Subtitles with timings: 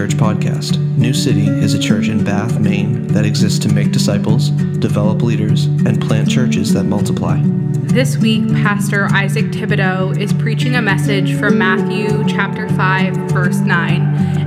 [0.00, 0.78] Church podcast.
[0.96, 5.66] New City is a church in Bath, Maine that exists to make disciples, develop leaders,
[5.66, 7.38] and plant churches that multiply.
[7.42, 14.00] This week, Pastor Isaac Thibodeau is preaching a message from Matthew chapter 5, verse 9,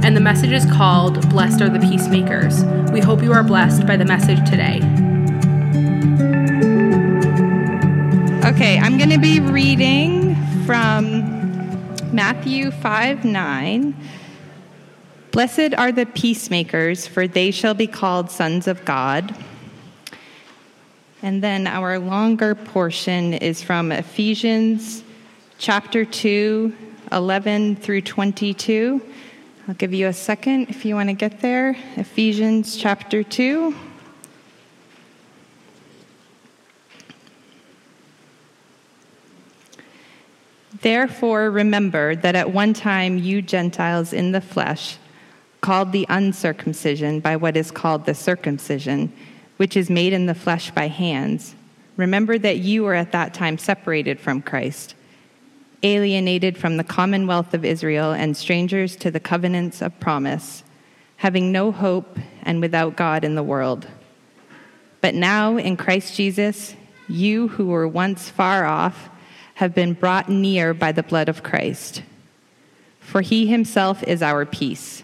[0.03, 2.63] and the message is called Blessed are the Peacemakers.
[2.91, 4.77] We hope you are blessed by the message today.
[8.43, 11.43] Okay, I'm going to be reading from
[12.11, 13.95] Matthew 5 9.
[15.33, 19.35] Blessed are the peacemakers, for they shall be called sons of God.
[21.23, 25.03] And then our longer portion is from Ephesians
[25.57, 26.71] chapter 2,
[27.11, 29.01] 11 through 22.
[29.67, 31.75] I'll give you a second if you want to get there.
[31.95, 33.73] Ephesians chapter 2.
[40.81, 44.99] Therefore, remember that at one time you Gentiles in the flesh,
[45.63, 49.11] called the uncircumcision by what is called the circumcision,
[49.55, 51.55] which is made in the flesh by hands,
[51.95, 54.93] remember that you were at that time separated from Christ,
[55.81, 60.65] alienated from the commonwealth of Israel, and strangers to the covenants of promise,
[61.15, 63.87] having no hope and without God in the world.
[64.99, 66.75] But now, in Christ Jesus,
[67.07, 69.09] you who were once far off,
[69.55, 72.03] have been brought near by the blood of Christ.
[72.99, 75.03] For he himself is our peace,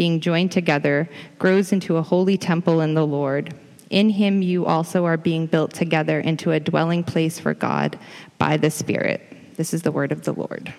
[0.00, 1.06] being joined together,
[1.38, 3.54] grows into a holy temple in the Lord.
[3.90, 7.98] In him you also are being built together into a dwelling place for God
[8.38, 9.20] by the Spirit.
[9.58, 10.72] This is the word of the Lord.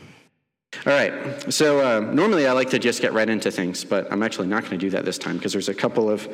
[0.87, 1.13] All right.
[1.53, 4.61] So uh, normally I like to just get right into things, but I'm actually not
[4.63, 6.27] going to do that this time because there's a couple of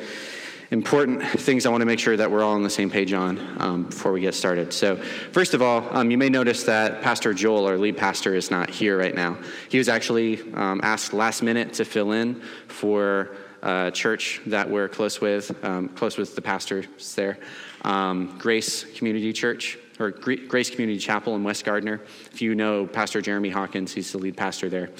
[0.70, 3.38] important things I want to make sure that we're all on the same page on
[3.60, 4.72] um, before we get started.
[4.72, 4.96] So,
[5.32, 8.68] first of all, um, you may notice that Pastor Joel, our lead pastor, is not
[8.68, 9.38] here right now.
[9.70, 14.88] He was actually um, asked last minute to fill in for a church that we're
[14.88, 17.38] close with, um, close with the pastors there,
[17.82, 22.00] um, Grace Community Church or Grace Community Chapel in West Gardiner.
[22.32, 24.90] If you know Pastor Jeremy Hawkins, he's the lead pastor there.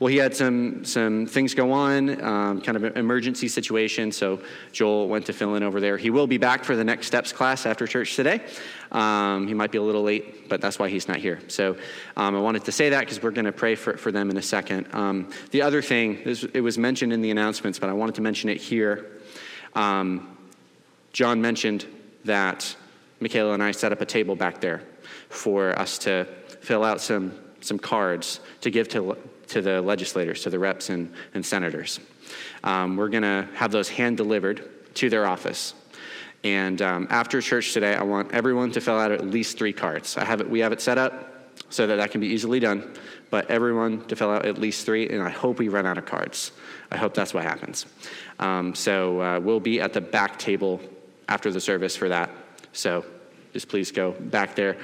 [0.00, 4.40] Well, he had some some things go on, um, kind of an emergency situation, so
[4.72, 5.96] Joel went to fill in over there.
[5.96, 8.40] He will be back for the Next Steps class after church today.
[8.92, 11.40] Um, he might be a little late, but that's why he's not here.
[11.48, 11.76] So
[12.16, 14.36] um, I wanted to say that because we're going to pray for, for them in
[14.36, 14.86] a second.
[14.92, 18.22] Um, the other thing, is, it was mentioned in the announcements, but I wanted to
[18.22, 19.06] mention it here.
[19.74, 20.36] Um,
[21.12, 21.86] John mentioned
[22.24, 22.76] that
[23.20, 24.82] Michaela and I set up a table back there
[25.28, 26.24] for us to
[26.60, 29.16] fill out some, some cards to give to,
[29.48, 32.00] to the legislators, to the reps and, and senators.
[32.64, 35.74] Um, we're going to have those hand delivered to their office.
[36.44, 40.16] And um, after church today, I want everyone to fill out at least three cards.
[40.16, 41.32] I have it, we have it set up
[41.70, 42.94] so that that can be easily done,
[43.30, 46.06] but everyone to fill out at least three, and I hope we run out of
[46.06, 46.52] cards.
[46.90, 47.86] I hope that's what happens.
[48.38, 50.80] Um, so uh, we'll be at the back table
[51.28, 52.30] after the service for that.
[52.76, 53.04] So
[53.52, 54.76] just please go back there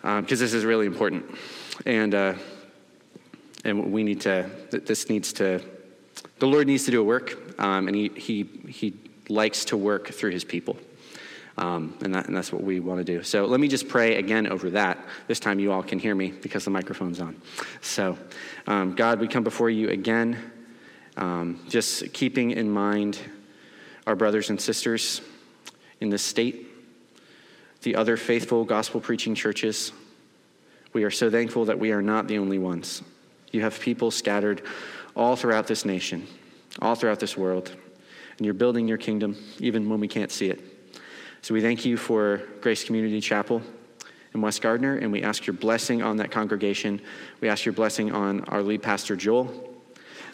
[0.00, 1.24] because um, this is really important.
[1.84, 2.34] And, uh,
[3.64, 5.60] and we need to, this needs to,
[6.38, 8.94] the Lord needs to do a work, um, and he, he, he
[9.28, 10.78] likes to work through his people.
[11.56, 13.22] Um, and, that, and, that's what we want to do.
[13.22, 14.98] So let me just pray again over that.
[15.28, 17.40] This time you all can hear me because the microphone's on.
[17.80, 18.18] So,
[18.66, 20.50] um, God, we come before you again,
[21.16, 23.18] um, just keeping in mind
[24.06, 25.20] our brothers and sisters
[26.00, 26.63] in this state,
[27.84, 29.92] the other faithful gospel preaching churches.
[30.94, 33.02] We are so thankful that we are not the only ones.
[33.52, 34.62] You have people scattered
[35.14, 36.26] all throughout this nation,
[36.80, 37.70] all throughout this world,
[38.38, 40.60] and you're building your kingdom even when we can't see it.
[41.42, 43.62] So we thank you for Grace Community Chapel
[44.32, 47.02] in West Gardiner, and we ask your blessing on that congregation.
[47.40, 49.74] We ask your blessing on our lead pastor, Joel,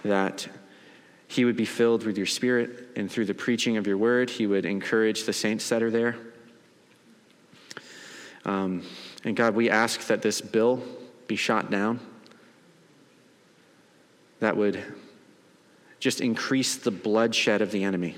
[0.05, 0.49] that
[1.27, 4.47] he would be filled with your spirit, and through the preaching of your word, he
[4.47, 6.17] would encourage the saints that are there.
[8.45, 8.83] Um,
[9.25, 10.83] and God, we ask that this bill
[11.27, 12.01] be shot down,
[14.41, 14.83] that would
[15.99, 18.17] just increase the bloodshed of the enemy.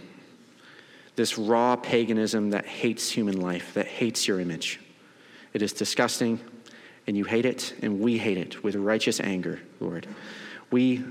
[1.16, 4.80] This raw paganism that hates human life, that hates your image.
[5.52, 6.40] It is disgusting,
[7.06, 10.06] and you hate it, and we hate it with righteous anger, Lord.
[10.70, 11.04] We,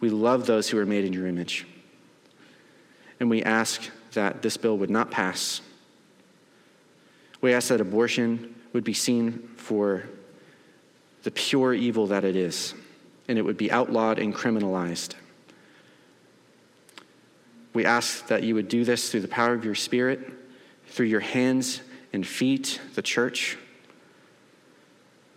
[0.00, 1.66] we love those who are made in your image.
[3.20, 5.60] And we ask that this bill would not pass.
[7.42, 10.04] We ask that abortion would be seen for
[11.24, 12.74] the pure evil that it is,
[13.28, 15.14] and it would be outlawed and criminalized.
[17.74, 20.20] We ask that you would do this through the power of your Spirit,
[20.86, 21.80] through your hands
[22.12, 23.58] and feet, the church.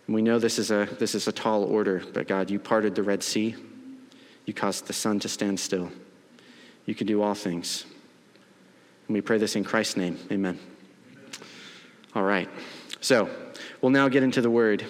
[0.08, 3.02] We know this is, a, this is a tall order, but God, you parted the
[3.02, 3.56] Red Sea.
[4.44, 5.90] You caused the sun to stand still.
[6.84, 7.84] You can do all things.
[9.08, 10.18] And we pray this in Christ's name.
[10.30, 10.58] Amen.
[12.16, 12.48] All right.
[13.02, 13.28] So,
[13.82, 14.86] we'll now get into the word.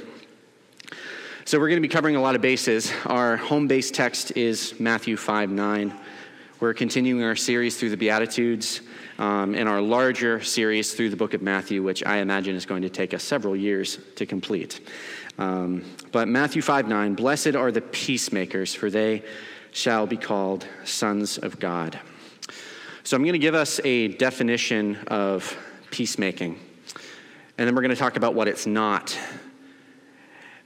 [1.45, 2.93] So, we're going to be covering a lot of bases.
[3.05, 5.93] Our home base text is Matthew 5 9.
[6.61, 8.81] We're continuing our series through the Beatitudes
[9.19, 12.83] um, and our larger series through the book of Matthew, which I imagine is going
[12.83, 14.79] to take us several years to complete.
[15.37, 19.25] Um, but Matthew 5 9, blessed are the peacemakers, for they
[19.73, 21.99] shall be called sons of God.
[23.03, 25.59] So I'm going to give us a definition of
[25.91, 26.61] peacemaking,
[27.59, 29.19] and then we're going to talk about what it's not.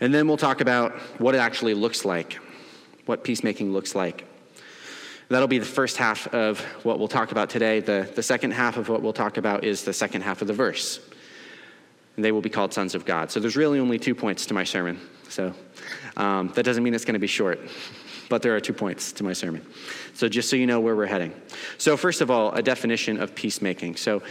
[0.01, 2.39] And then we'll talk about what it actually looks like,
[3.07, 4.25] what peacemaking looks like.
[5.29, 7.79] That'll be the first half of what we'll talk about today.
[7.79, 10.55] The, the second half of what we'll talk about is the second half of the
[10.55, 10.99] verse.
[12.17, 13.31] And they will be called sons of God.
[13.31, 14.99] So there's really only two points to my sermon.
[15.29, 15.55] So
[16.17, 17.61] um, that doesn't mean it's going to be short,
[18.29, 19.65] but there are two points to my sermon.
[20.15, 21.33] So just so you know where we're heading.
[21.79, 23.97] So, first of all, a definition of peacemaking.
[23.97, 24.23] So,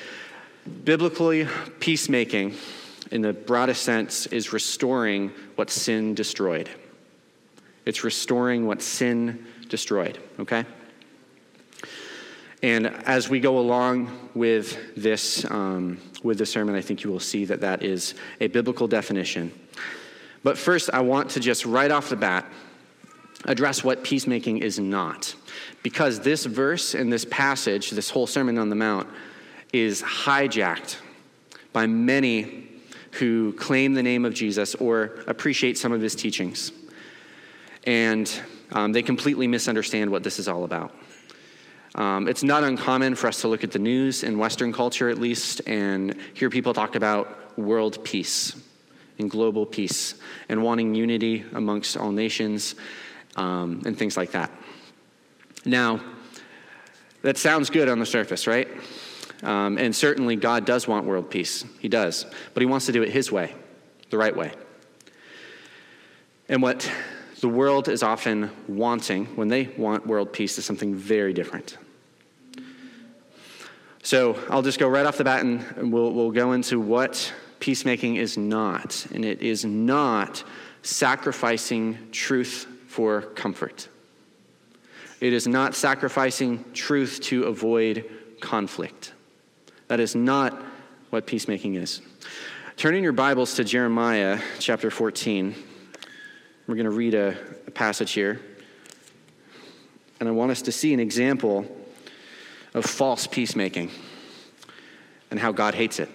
[0.69, 1.47] biblically,
[1.79, 2.55] peacemaking,
[3.11, 6.69] in the broadest sense, is restoring what sin destroyed.
[7.85, 10.65] It's restoring what sin destroyed, okay?
[12.61, 17.19] And as we go along with this, um, with the sermon, I think you will
[17.19, 19.51] see that that is a biblical definition.
[20.43, 22.45] But first, I want to just right off the bat
[23.45, 25.33] address what peacemaking is not.
[25.83, 29.07] Because this verse and this passage, this whole Sermon on the Mount,
[29.73, 30.97] is hijacked
[31.73, 32.67] by many
[33.11, 36.71] who claim the name of Jesus or appreciate some of his teachings.
[37.85, 38.31] And
[38.71, 40.93] um, they completely misunderstand what this is all about.
[41.95, 45.17] Um, it's not uncommon for us to look at the news in Western culture, at
[45.17, 48.55] least, and hear people talk about world peace
[49.17, 50.15] and global peace
[50.47, 52.75] and wanting unity amongst all nations
[53.35, 54.51] um, and things like that.
[55.65, 55.99] Now,
[57.21, 58.67] that sounds good on the surface, right?
[59.43, 61.63] Um, and certainly God does want world peace.
[61.79, 62.25] He does.
[62.53, 63.53] But He wants to do it His way,
[64.09, 64.51] the right way.
[66.49, 66.91] And what
[67.39, 71.77] the world is often wanting when they want world peace is something very different.
[74.03, 78.15] So I'll just go right off the bat and we'll, we'll go into what peacemaking
[78.15, 79.05] is not.
[79.13, 80.43] And it is not
[80.81, 83.87] sacrificing truth for comfort,
[85.21, 88.09] it is not sacrificing truth to avoid
[88.39, 89.13] conflict.
[89.89, 90.53] That is not
[91.09, 92.01] what peacemaking is.
[92.77, 95.55] Turning your Bibles to Jeremiah chapter 14.
[96.67, 98.39] We're going to read a, a passage here.
[100.19, 101.65] And I want us to see an example
[102.75, 103.89] of false peacemaking
[105.31, 106.11] and how God hates it.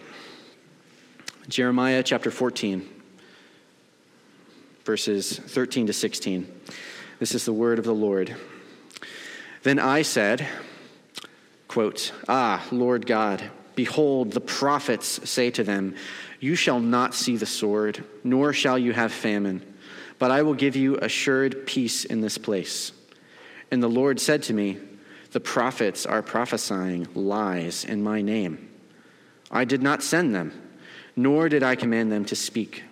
[1.48, 2.88] Jeremiah chapter 14,
[4.84, 6.60] verses 13 to 16.
[7.18, 8.36] This is the word of the Lord.
[9.64, 10.46] Then I said,
[11.66, 15.94] quote, Ah, Lord God, behold, the prophets say to them,
[16.40, 19.74] You shall not see the sword, nor shall you have famine
[20.18, 22.92] but I will give you assured peace in this place.
[23.70, 24.78] And the Lord said to me,
[25.32, 28.70] The prophets are prophesying lies in my name.
[29.50, 30.52] I did not send them,
[31.16, 32.84] nor did I command them to speak.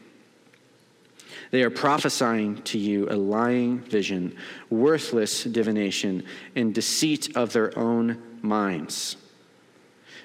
[1.50, 4.36] They are prophesying to you a lying vision,
[4.70, 6.24] worthless divination,
[6.56, 9.16] and deceit of their own minds.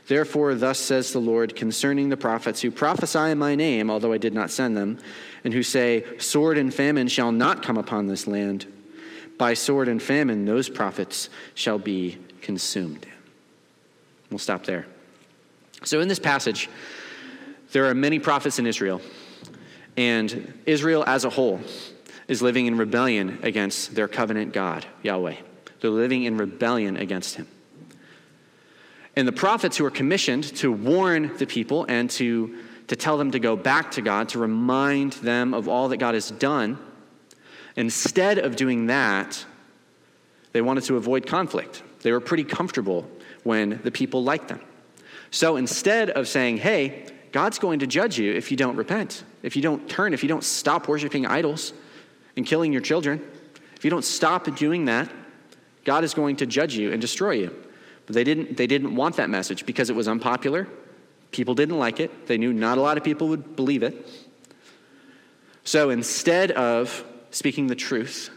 [0.07, 4.17] Therefore, thus says the Lord concerning the prophets who prophesy in my name, although I
[4.17, 4.99] did not send them
[5.43, 8.65] and who say, Sword and famine shall not come upon this land.
[9.37, 13.05] By sword and famine, those prophets shall be consumed.
[14.31, 14.87] We'll stop there.
[15.83, 16.69] So, in this passage,
[17.71, 19.01] there are many prophets in Israel,
[19.95, 21.59] and Israel as a whole
[22.27, 25.35] is living in rebellion against their covenant God, Yahweh.
[25.81, 27.47] They're living in rebellion against him.
[29.17, 32.55] And the prophets who are commissioned to warn the people and to,
[32.85, 36.13] to tell them to go back to God, to remind them of all that God
[36.13, 36.77] has done,
[37.75, 39.43] instead of doing that,
[40.51, 41.81] they wanted to avoid conflict.
[42.03, 43.09] They were pretty comfortable
[43.41, 44.61] when the people liked them.
[45.31, 49.55] So instead of saying, hey, God's going to judge you if you don't repent, if
[49.55, 51.73] you don't turn, if you don't stop worshiping idols
[52.35, 53.27] and killing your children,
[53.75, 55.09] if you don't stop doing that,
[55.85, 57.63] God is going to judge you and destroy you.
[58.07, 60.67] But they didn't, they didn't want that message because it was unpopular.
[61.31, 62.27] People didn't like it.
[62.27, 64.07] They knew not a lot of people would believe it.
[65.63, 68.29] So instead of speaking the truth,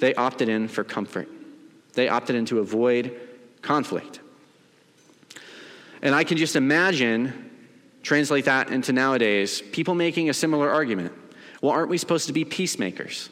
[0.00, 1.28] they opted in for comfort.
[1.94, 3.18] They opted in to avoid
[3.62, 4.20] conflict.
[6.02, 7.50] And I can just imagine,
[8.02, 11.12] translate that into nowadays, people making a similar argument.
[11.60, 13.30] Well, aren't we supposed to be peacemakers?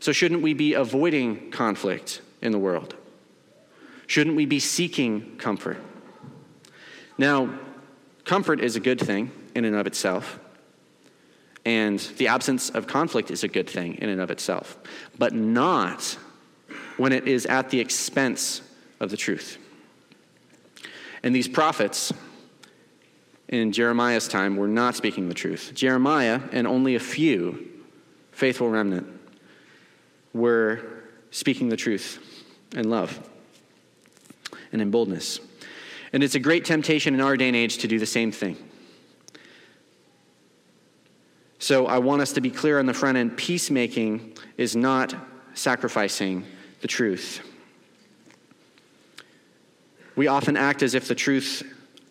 [0.00, 2.94] So, shouldn't we be avoiding conflict in the world?
[4.10, 5.76] Shouldn't we be seeking comfort?
[7.16, 7.56] Now,
[8.24, 10.40] comfort is a good thing in and of itself,
[11.64, 14.76] and the absence of conflict is a good thing in and of itself,
[15.16, 16.18] but not
[16.96, 18.62] when it is at the expense
[18.98, 19.58] of the truth.
[21.22, 22.12] And these prophets
[23.46, 25.70] in Jeremiah's time were not speaking the truth.
[25.72, 27.64] Jeremiah and only a few
[28.32, 29.06] faithful remnant
[30.34, 30.80] were
[31.30, 32.18] speaking the truth
[32.74, 33.29] in love
[34.72, 35.40] and in boldness.
[36.12, 38.56] And it's a great temptation in our day and age to do the same thing.
[41.58, 45.14] So I want us to be clear on the front end peacemaking is not
[45.54, 46.44] sacrificing
[46.80, 47.40] the truth.
[50.16, 51.62] We often act as if the truth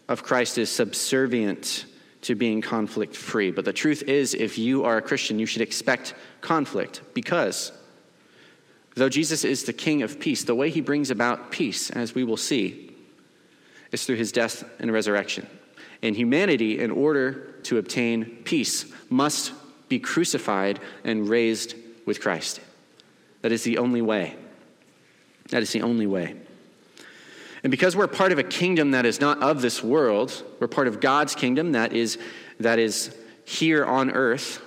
[0.07, 1.85] of Christ is subservient
[2.21, 3.51] to being conflict free.
[3.51, 7.71] But the truth is, if you are a Christian, you should expect conflict because
[8.99, 12.23] though Jesus is the King of peace, the way he brings about peace, as we
[12.23, 12.95] will see,
[13.91, 15.47] is through his death and resurrection.
[16.01, 19.51] And humanity, in order to obtain peace, must
[19.89, 21.75] be crucified and raised
[22.05, 22.61] with Christ.
[23.41, 24.35] That is the only way.
[25.49, 26.35] That is the only way.
[27.63, 30.87] And because we're part of a kingdom that is not of this world, we're part
[30.87, 32.17] of God's kingdom that is,
[32.59, 34.61] that is here on earth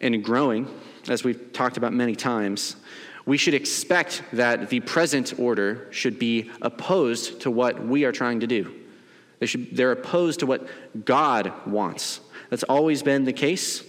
[0.00, 0.68] and growing,
[1.08, 2.76] as we've talked about many times,
[3.26, 8.40] we should expect that the present order should be opposed to what we are trying
[8.40, 8.74] to do.
[9.38, 10.66] They should, they're opposed to what
[11.04, 12.20] God wants.
[12.50, 13.84] That's always been the case,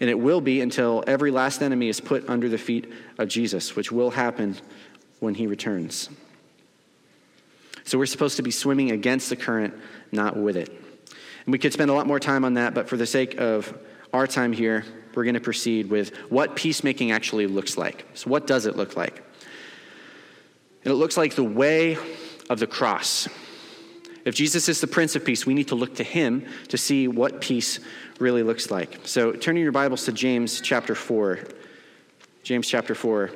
[0.00, 3.74] and it will be until every last enemy is put under the feet of Jesus,
[3.74, 4.56] which will happen
[5.20, 6.10] when he returns.
[7.84, 9.74] So we're supposed to be swimming against the current,
[10.10, 10.68] not with it.
[11.44, 13.76] And we could spend a lot more time on that, but for the sake of
[14.12, 14.84] our time here,
[15.16, 18.06] we're going to proceed with what peacemaking actually looks like.
[18.14, 19.22] So, what does it look like?
[20.84, 21.96] And it looks like the way
[22.50, 23.28] of the cross.
[24.24, 27.08] If Jesus is the Prince of Peace, we need to look to him to see
[27.08, 27.78] what peace
[28.18, 29.00] really looks like.
[29.04, 31.40] So, turning your Bibles to James chapter 4.
[32.42, 33.30] James chapter 4.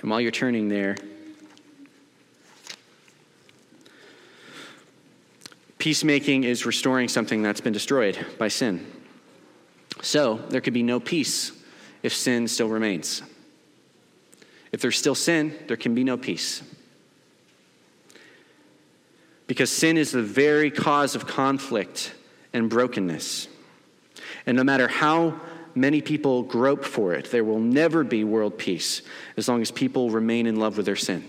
[0.00, 0.96] And while you're turning there,
[5.86, 8.84] Peacemaking is restoring something that's been destroyed by sin.
[10.02, 11.52] So there could be no peace
[12.02, 13.22] if sin still remains.
[14.72, 16.62] If there's still sin, there can be no peace.
[19.46, 22.12] Because sin is the very cause of conflict
[22.52, 23.48] and brokenness.
[24.44, 25.40] And no matter how
[25.74, 29.02] many people grope for it, there will never be world peace
[29.36, 31.24] as long as people remain in love with their sin.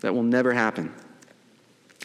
[0.00, 0.94] That will never happen.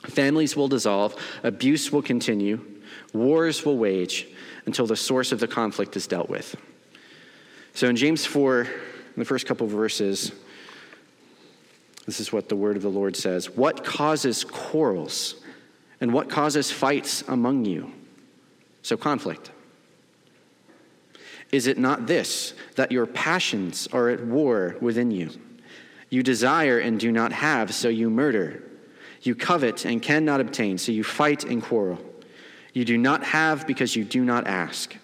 [0.05, 2.73] Families will dissolve, abuse will continue,
[3.13, 4.27] wars will wage
[4.65, 6.55] until the source of the conflict is dealt with.
[7.74, 8.70] So in James 4, in
[9.15, 10.32] the first couple of verses,
[12.05, 15.36] this is what the word of the Lord says What causes quarrels
[16.01, 17.91] and what causes fights among you?
[18.82, 19.51] So, conflict.
[21.53, 25.29] Is it not this, that your passions are at war within you?
[26.10, 28.63] You desire and do not have, so you murder.
[29.22, 32.00] You covet and cannot obtain, so you fight and quarrel.
[32.74, 34.96] You do not have because you do not ask.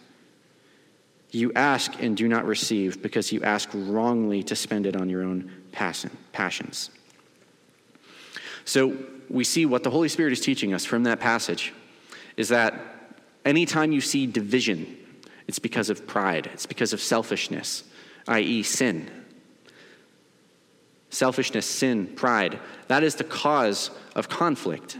[1.32, 5.24] You ask and do not receive because you ask wrongly to spend it on your
[5.24, 6.90] own passions.
[8.66, 8.98] So
[9.30, 11.74] we see what the Holy Spirit is teaching us from that passage
[12.36, 12.74] is that
[13.46, 14.98] anytime you see division,
[15.48, 17.84] it's because of pride, it's because of selfishness,
[18.28, 19.10] i.e., sin.
[21.12, 22.60] Selfishness, sin, pride.
[22.88, 24.98] That is the cause of conflict.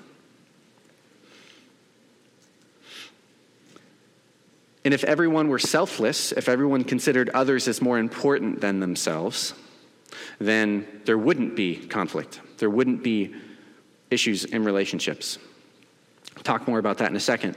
[4.90, 9.54] And if everyone were selfless, if everyone considered others as more important than themselves,
[10.40, 12.42] then there wouldn't be conflict.
[12.58, 13.36] There wouldn't be
[14.10, 15.38] issues in relationships.
[16.36, 17.56] I'll talk more about that in a second.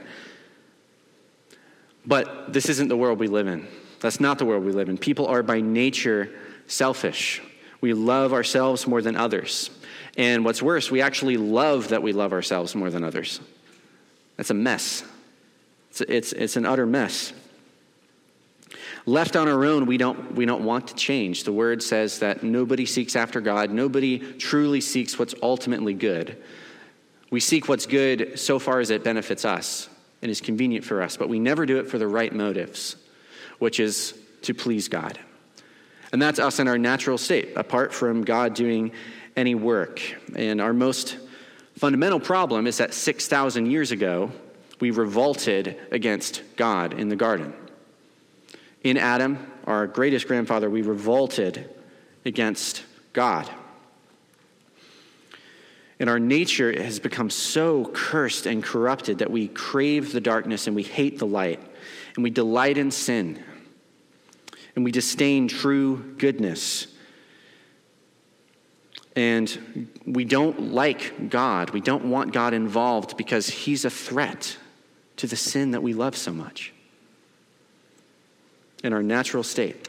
[2.05, 3.67] But this isn't the world we live in.
[3.99, 4.99] That's not the world we live in.
[4.99, 6.29] People are by nature
[6.67, 7.41] selfish.
[7.81, 9.71] We love ourselves more than others.
[10.17, 13.39] And what's worse, we actually love that we love ourselves more than others.
[14.37, 15.03] That's a mess.
[15.93, 17.33] It's, it's, it's an utter mess.
[19.05, 21.43] Left on our own, we don't, we don't want to change.
[21.43, 26.41] The word says that nobody seeks after God, nobody truly seeks what's ultimately good.
[27.29, 29.87] We seek what's good so far as it benefits us
[30.23, 32.95] and is convenient for us, but we never do it for the right motives,
[33.59, 35.19] which is to please God.
[36.11, 38.93] And that's us in our natural state, apart from God doing
[39.35, 40.01] any work.
[40.35, 41.17] And our most
[41.77, 44.31] fundamental problem is that 6,000 years ago,
[44.83, 47.53] we revolted against God in the garden.
[48.83, 51.73] In Adam, our greatest grandfather, we revolted
[52.25, 53.49] against God.
[56.01, 60.75] And our nature has become so cursed and corrupted that we crave the darkness and
[60.75, 61.61] we hate the light.
[62.15, 63.41] And we delight in sin.
[64.75, 66.87] And we disdain true goodness.
[69.15, 71.69] And we don't like God.
[71.69, 74.57] We don't want God involved because he's a threat
[75.23, 76.73] to the sin that we love so much
[78.83, 79.87] in our natural state.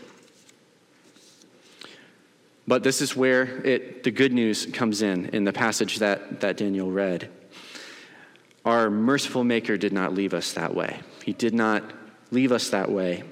[2.69, 6.57] But this is where it, the good news comes in, in the passage that, that
[6.57, 7.31] Daniel read.
[8.65, 11.01] Our merciful Maker did not leave us that way.
[11.25, 11.83] He did not
[12.31, 13.25] leave us that way.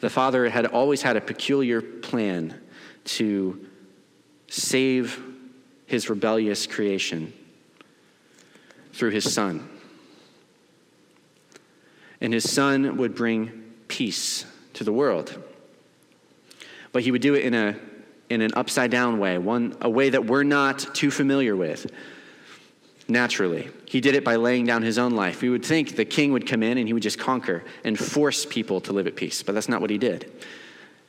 [0.00, 2.58] The Father had always had a peculiar plan
[3.04, 3.66] to
[4.48, 5.22] save
[5.84, 7.34] his rebellious creation
[8.94, 9.68] through his Son.
[12.20, 15.42] And his Son would bring peace to the world.
[16.92, 17.76] But he would do it in, a,
[18.30, 21.90] in an upside down way, one, a way that we're not too familiar with
[23.08, 23.68] naturally.
[23.86, 25.42] He did it by laying down his own life.
[25.42, 28.46] We would think the king would come in and he would just conquer and force
[28.46, 30.30] people to live at peace, but that's not what he did.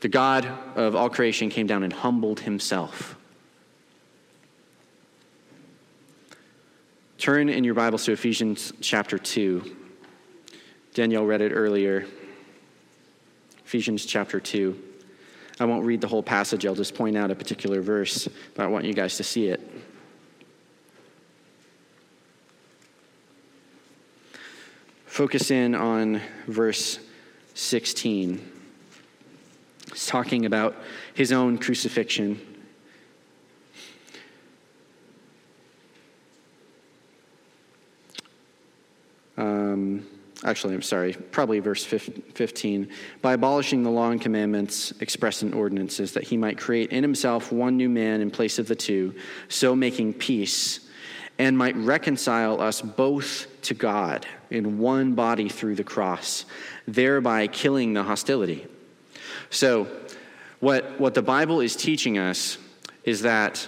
[0.01, 3.15] The God of all creation came down and humbled himself.
[7.17, 9.84] Turn in your Bibles to Ephesians chapter 2.
[10.95, 12.07] Danielle read it earlier.
[13.65, 14.81] Ephesians chapter 2.
[15.59, 18.67] I won't read the whole passage, I'll just point out a particular verse, but I
[18.67, 19.59] want you guys to see it.
[25.05, 26.99] Focus in on verse
[27.55, 28.51] 16.
[29.87, 30.77] It's talking about
[31.13, 32.39] his own crucifixion.
[39.35, 40.05] Um,
[40.43, 42.89] actually, I'm sorry, probably verse 15,
[43.21, 47.51] by abolishing the law and commandments expressed in ordinances, that he might create in himself
[47.51, 49.15] one new man in place of the two,
[49.47, 50.81] so making peace,
[51.37, 56.45] and might reconcile us both to God in one body through the cross,
[56.87, 58.67] thereby killing the hostility.
[59.49, 59.87] So,
[60.59, 62.57] what, what the Bible is teaching us
[63.03, 63.67] is that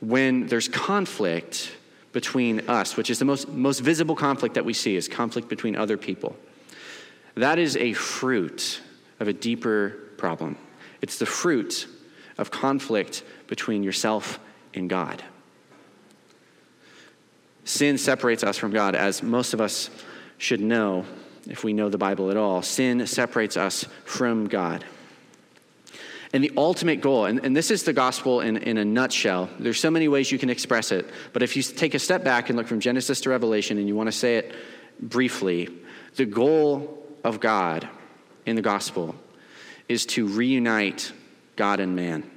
[0.00, 1.74] when there's conflict,
[2.14, 5.76] between us, which is the most, most visible conflict that we see, is conflict between
[5.76, 6.36] other people.
[7.34, 8.80] That is a fruit
[9.20, 10.56] of a deeper problem.
[11.02, 11.88] It's the fruit
[12.38, 14.38] of conflict between yourself
[14.72, 15.22] and God.
[17.64, 19.90] Sin separates us from God, as most of us
[20.38, 21.04] should know
[21.48, 22.62] if we know the Bible at all.
[22.62, 24.84] Sin separates us from God.
[26.34, 29.48] And the ultimate goal, and, and this is the gospel in, in a nutshell.
[29.60, 32.50] There's so many ways you can express it, but if you take a step back
[32.50, 34.52] and look from Genesis to Revelation and you want to say it
[34.98, 35.68] briefly,
[36.16, 37.88] the goal of God
[38.46, 39.14] in the gospel
[39.88, 41.12] is to reunite
[41.54, 42.28] God and man.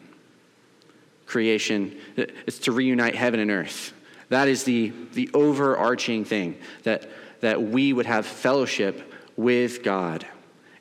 [1.26, 3.94] Creation, it's to reunite heaven and earth.
[4.30, 7.10] That is the, the overarching thing, that,
[7.42, 10.24] that we would have fellowship with God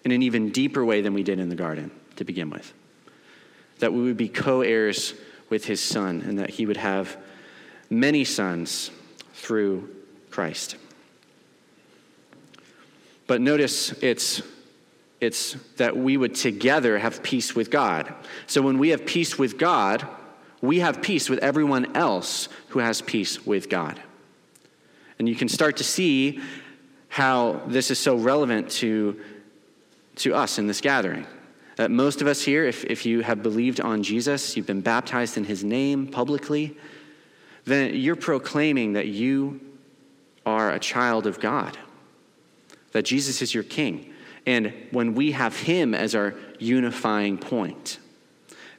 [0.04, 2.74] in an even deeper way than we did in the garden to begin with
[3.78, 5.14] that we would be co heirs
[5.48, 7.16] with his son, and that he would have
[7.88, 8.90] many sons
[9.34, 9.88] through
[10.30, 10.76] Christ.
[13.26, 14.42] But notice it's,
[15.20, 18.12] it's that we would together have peace with God.
[18.46, 20.06] So when we have peace with God,
[20.60, 24.00] we have peace with everyone else who has peace with God.
[25.18, 26.40] And you can start to see
[27.08, 29.18] how this is so relevant to,
[30.16, 31.26] to us in this gathering.
[31.78, 35.36] Uh, most of us here, if, if you have believed on Jesus, you've been baptized
[35.36, 36.76] in his name publicly,
[37.64, 39.60] then you're proclaiming that you
[40.46, 41.76] are a child of God,
[42.92, 44.12] that Jesus is your king.
[44.46, 47.98] And when we have him as our unifying point,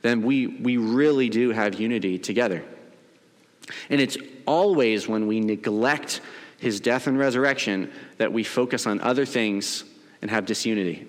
[0.02, 2.64] then we, we really do have unity together.
[3.90, 6.22] And it's always when we neglect
[6.58, 9.84] his death and resurrection that we focus on other things
[10.22, 11.08] and have disunity.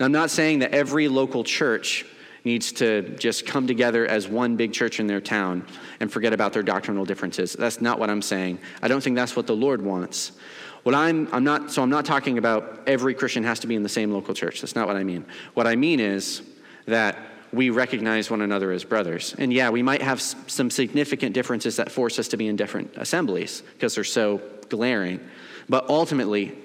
[0.00, 2.06] Now, I'm not saying that every local church
[2.42, 5.66] needs to just come together as one big church in their town
[6.00, 7.52] and forget about their doctrinal differences.
[7.52, 8.60] That's not what I'm saying.
[8.80, 10.32] I don't think that's what the Lord wants.
[10.84, 13.82] What I'm, I'm not, so I'm not talking about every Christian has to be in
[13.82, 14.62] the same local church.
[14.62, 15.26] That's not what I mean.
[15.52, 16.40] What I mean is
[16.86, 17.18] that
[17.52, 19.34] we recognize one another as brothers.
[19.36, 22.94] And yeah, we might have some significant differences that force us to be in different
[22.96, 25.20] assemblies because they're so glaring.
[25.68, 26.56] But ultimately,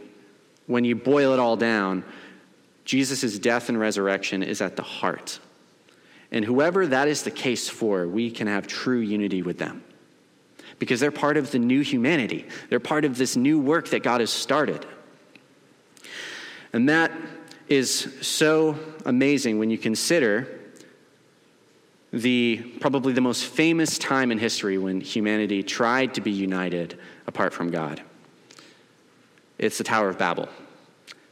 [0.68, 2.06] when you boil it all down,
[2.86, 5.40] Jesus' death and resurrection is at the heart.
[6.32, 9.84] And whoever that is the case for, we can have true unity with them.
[10.78, 14.20] Because they're part of the new humanity, they're part of this new work that God
[14.20, 14.86] has started.
[16.74, 17.12] And that
[17.68, 20.60] is so amazing when you consider
[22.12, 27.54] the probably the most famous time in history when humanity tried to be united apart
[27.54, 28.02] from God.
[29.58, 30.50] It's the Tower of Babel.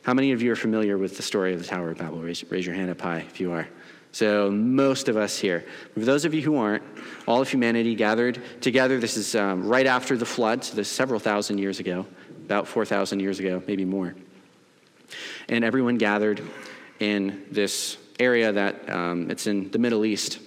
[0.04, 2.20] How many of you are familiar with the story of the Tower of Babel?
[2.20, 3.70] Raise, raise your hand up high if you are.
[4.12, 5.66] So, most of us here.
[5.94, 6.84] For those of you who aren't,
[7.26, 9.00] all of humanity gathered together.
[9.00, 12.06] This is um, right after the flood, so this is several thousand years ago,
[12.46, 14.14] about 4,000 years ago, maybe more.
[15.48, 16.42] And everyone gathered
[17.00, 20.40] in this area that um, it's in the Middle East,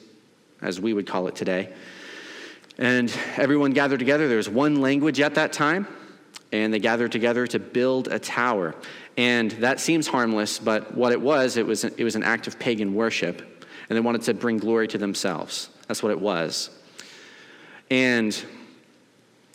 [0.60, 1.72] as we would call it today.
[2.76, 4.28] And everyone gathered together.
[4.28, 5.88] There was one language at that time,
[6.52, 8.74] and they gathered together to build a tower.
[9.16, 12.58] And that seems harmless, but what it was, it was, it was an act of
[12.58, 13.40] pagan worship,
[13.88, 15.70] and they wanted to bring glory to themselves.
[15.88, 16.70] That's what it was.
[17.90, 18.38] And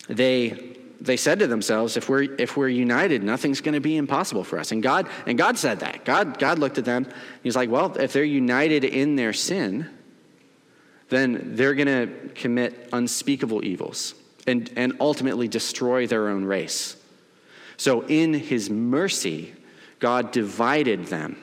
[0.08, 4.44] they, they said to themselves, if we're, if we're united, nothing's going to be impossible
[4.44, 4.72] for us.
[4.72, 6.06] And God, and God said that.
[6.06, 7.08] God, God looked at them.
[7.44, 9.90] He's like, well, if they're united in their sin,
[11.10, 14.16] then they're going to commit unspeakable evils
[14.48, 16.96] and, and ultimately destroy their own race.
[17.82, 19.56] So, in his mercy,
[19.98, 21.36] God divided them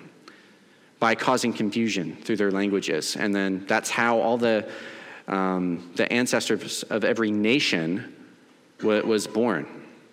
[1.01, 3.17] by causing confusion through their languages.
[3.17, 4.71] And then that's how all the,
[5.27, 8.15] um, the ancestors of every nation
[8.81, 9.67] was born,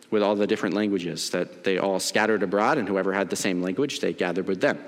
[0.09, 3.61] with all the different languages that they all scattered abroad, and whoever had the same
[3.61, 4.79] language, they gathered with them.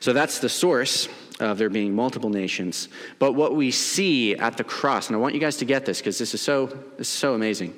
[0.00, 1.06] So that's the source
[1.38, 2.88] of there being multiple nations.
[3.18, 5.98] But what we see at the cross, and I want you guys to get this
[5.98, 6.64] because this is so
[6.96, 7.76] this is so amazing.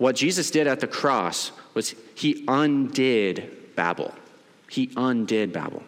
[0.00, 4.14] What Jesus did at the cross was he undid Babel.
[4.70, 5.82] He undid Babel.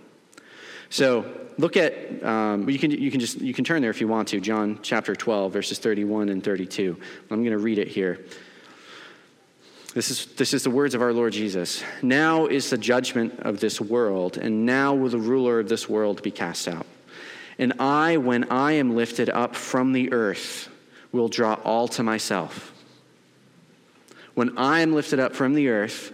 [0.90, 1.24] So
[1.56, 4.28] look at um, you can you can just you can turn there if you want
[4.28, 6.94] to John chapter 12 verses 31 and 32.
[7.30, 8.22] I'm going to read it here.
[9.94, 11.82] This is, this is the words of our Lord Jesus.
[12.02, 16.22] Now is the judgment of this world, and now will the ruler of this world
[16.22, 16.86] be cast out.
[17.58, 20.68] And I, when I am lifted up from the earth,
[21.12, 22.71] will draw all to myself.
[24.34, 26.12] When I am lifted up from the earth,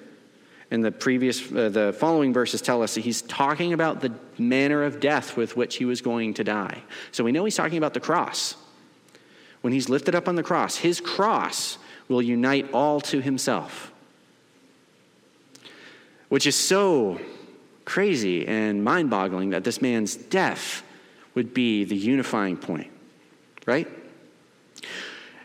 [0.71, 4.83] and the previous, uh, the following verses tell us that he's talking about the manner
[4.83, 6.83] of death with which he was going to die.
[7.11, 8.55] So we know he's talking about the cross.
[9.63, 11.79] When he's lifted up on the cross, his cross
[12.09, 13.93] will unite all to himself.
[16.29, 17.19] Which is so
[17.87, 20.83] crazy and mind boggling that this man's death
[21.35, 22.91] would be the unifying point,
[23.65, 23.89] right?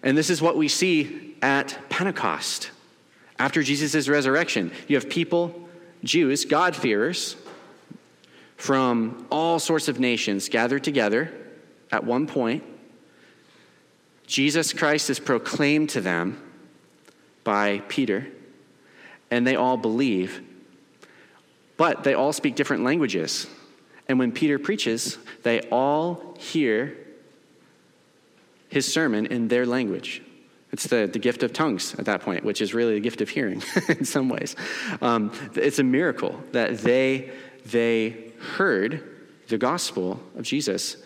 [0.02, 2.72] And this is what we see at Pentecost.
[3.38, 5.68] After Jesus' resurrection, you have people,
[6.04, 7.36] Jews, God-fearers,
[8.56, 11.32] from all sorts of nations gathered together
[11.92, 12.64] at one point.
[14.26, 16.42] Jesus Christ is proclaimed to them
[17.44, 18.26] by Peter,
[19.30, 20.42] and they all believe,
[21.76, 23.48] but they all speak different languages.
[24.08, 26.98] And when Peter preaches, they all hear
[28.70, 30.22] his sermon in their language.
[30.74, 33.30] It's the, the gift of tongues at that point, which is really the gift of
[33.30, 34.56] hearing in some ways.
[35.02, 37.32] Um, it's a miracle that they,
[37.68, 39.08] they heard
[39.50, 40.98] the gospel of Jesus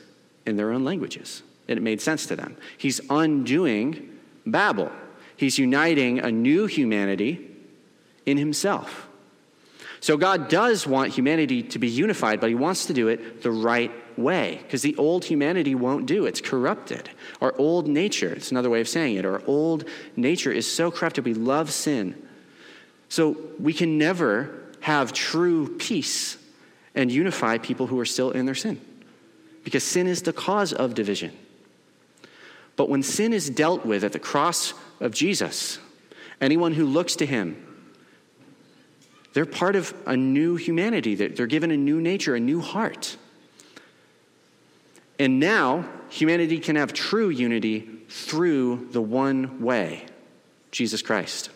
[0.45, 1.43] in their own languages.
[1.67, 2.55] And it made sense to them.
[2.77, 4.89] He's undoing Babel.
[5.35, 7.51] He's uniting a new humanity
[8.25, 9.09] in himself.
[9.99, 13.51] So God does want humanity to be unified, but he wants to do it the
[13.51, 16.25] right way because the old humanity won't do.
[16.25, 17.09] It's corrupted.
[17.41, 21.25] Our old nature, it's another way of saying it, our old nature is so corrupted.
[21.25, 22.21] We love sin.
[23.09, 26.37] So we can never have true peace
[26.95, 28.81] and unify people who are still in their sin
[29.63, 31.31] because sin is the cause of division.
[32.75, 35.79] But when sin is dealt with at the cross of Jesus,
[36.39, 37.63] anyone who looks to him,
[39.33, 41.15] they're part of a new humanity.
[41.15, 43.17] They're given a new nature, a new heart.
[45.19, 50.05] And now, humanity can have true unity through the one way
[50.71, 51.49] Jesus Christ.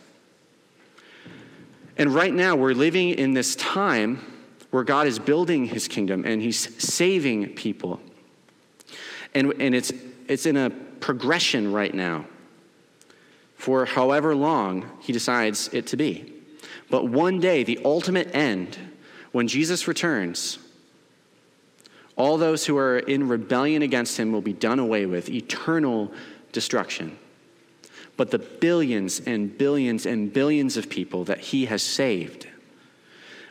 [1.97, 4.25] And right now, we're living in this time
[4.71, 7.99] where God is building his kingdom and he's saving people.
[9.35, 9.91] And, and it's,
[10.27, 12.25] it's in a progression right now
[13.55, 16.33] for however long he decides it to be.
[16.89, 18.77] But one day, the ultimate end,
[19.31, 20.57] when Jesus returns,
[22.21, 26.11] all those who are in rebellion against him will be done away with, eternal
[26.51, 27.17] destruction.
[28.15, 32.47] But the billions and billions and billions of people that he has saved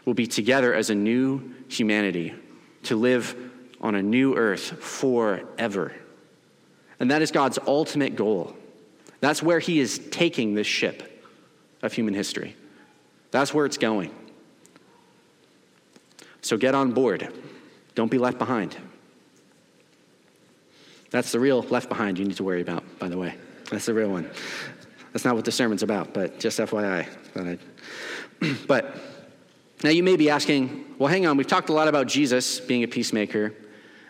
[0.05, 2.33] will be together as a new humanity
[2.85, 3.35] to live
[3.81, 5.93] on a new earth forever.
[7.01, 8.55] And that is God's ultimate goal.
[9.19, 11.27] That's where he is taking this ship
[11.83, 12.55] of human history.
[13.33, 14.15] That's where it's going.
[16.41, 17.33] So get on board.
[17.95, 18.77] Don't be left behind.
[21.11, 23.35] That's the real left behind you need to worry about, by the way.
[23.71, 24.31] That's the real one.
[25.13, 27.09] That's not what the sermon's about, but just FYI.
[28.67, 28.97] But
[29.85, 32.85] now you may be asking, well, hang on, we've talked a lot about Jesus being
[32.85, 33.53] a peacemaker,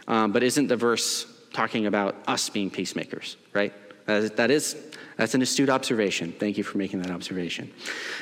[0.07, 3.73] um, but isn't the verse talking about us being peacemakers, right?
[4.07, 4.77] That is,
[5.17, 6.33] that's an astute observation.
[6.33, 7.73] Thank you for making that observation.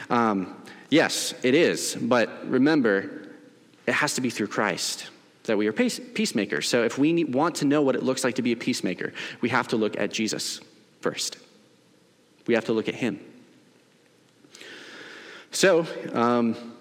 [0.09, 0.57] Um,
[0.89, 3.29] yes, it is, but remember,
[3.87, 5.11] it has to be through Christ
[5.49, 6.69] that we are peacemakers.
[6.69, 9.49] So if we want to know what it looks like to be a peacemaker, we
[9.49, 10.61] have to look at Jesus
[11.01, 11.37] first.
[12.47, 13.21] We have to look at him.
[15.51, 16.77] So, um,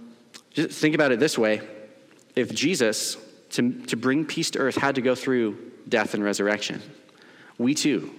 [0.53, 1.61] just think about it this way
[2.35, 3.17] if Jesus,
[3.51, 5.57] to, to bring peace to earth, had to go through
[5.89, 6.81] death and resurrection,
[7.57, 8.13] we too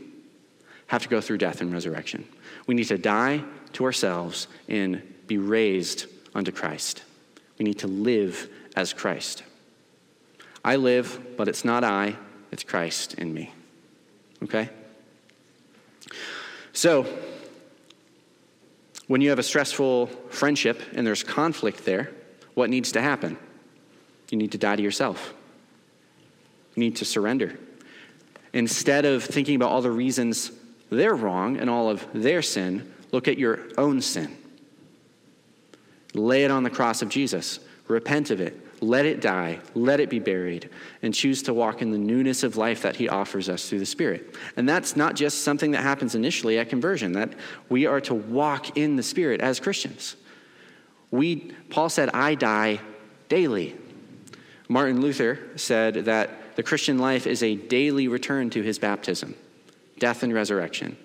[0.88, 2.26] have to go through death and resurrection.
[2.66, 7.04] We need to die to ourselves and be raised unto Christ.
[7.58, 9.42] We need to live as Christ.
[10.68, 12.14] I live, but it's not I,
[12.52, 13.50] it's Christ in me.
[14.42, 14.68] Okay?
[16.74, 17.06] So,
[19.06, 22.10] when you have a stressful friendship and there's conflict there,
[22.52, 23.38] what needs to happen?
[24.28, 25.32] You need to die to yourself.
[26.74, 27.58] You need to surrender.
[28.52, 30.52] Instead of thinking about all the reasons
[30.90, 34.36] they're wrong and all of their sin, look at your own sin.
[36.12, 37.58] Lay it on the cross of Jesus.
[37.86, 38.67] Repent of it.
[38.80, 39.58] Let it die.
[39.74, 40.70] Let it be buried.
[41.02, 43.86] And choose to walk in the newness of life that He offers us through the
[43.86, 44.36] Spirit.
[44.56, 47.34] And that's not just something that happens initially at conversion, that
[47.68, 50.16] we are to walk in the Spirit as Christians.
[51.10, 52.80] We, Paul said, I die
[53.28, 53.76] daily.
[54.68, 59.34] Martin Luther said that the Christian life is a daily return to his baptism
[59.98, 60.96] death and resurrection.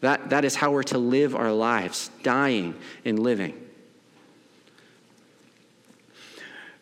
[0.00, 3.67] That, that is how we're to live our lives, dying and living.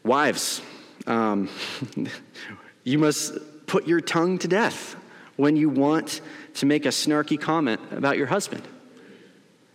[0.07, 0.62] Wives,
[1.09, 1.49] um,
[2.85, 3.35] you must
[3.66, 4.95] put your tongue to death
[5.35, 6.21] when you want
[6.55, 8.62] to make a snarky comment about your husband.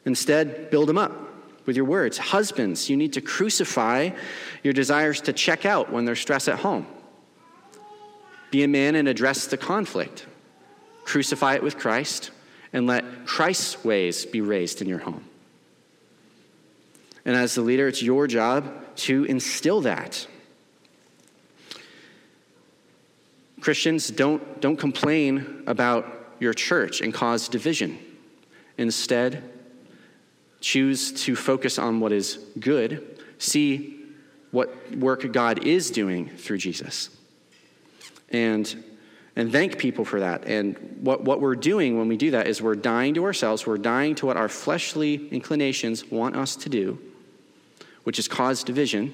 [0.06, 1.12] Instead, build him up
[1.66, 2.18] with your words.
[2.18, 4.12] Husbands, you need to crucify
[4.64, 6.88] your desires to check out when there's stress at home.
[8.52, 10.26] Be a man and address the conflict.
[11.04, 12.32] Crucify it with Christ
[12.72, 15.26] and let Christ's ways be raised in your home.
[17.26, 20.28] And as the leader, it's your job to instill that.
[23.60, 28.00] Christians, don't, don't complain about your church and cause division.
[28.78, 29.44] Instead,
[30.60, 34.00] choose to focus on what is good, see
[34.50, 37.10] what work God is doing through Jesus.
[38.30, 38.84] And
[39.36, 40.46] and thank people for that.
[40.46, 43.78] And what, what we're doing when we do that is we're dying to ourselves, we're
[43.78, 47.00] dying to what our fleshly inclinations want us to do,
[48.04, 49.14] which has caused division.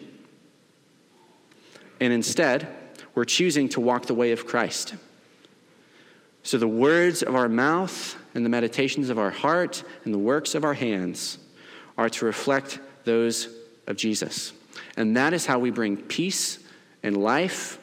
[2.00, 2.67] And instead,
[3.15, 4.95] we're choosing to walk the way of Christ.
[6.43, 10.56] So the words of our mouth and the meditations of our heart and the works
[10.56, 11.39] of our hands
[11.97, 13.50] are to reflect those
[13.88, 14.54] of Jesus.
[14.95, 16.60] And that is how we bring peace
[17.04, 17.80] and life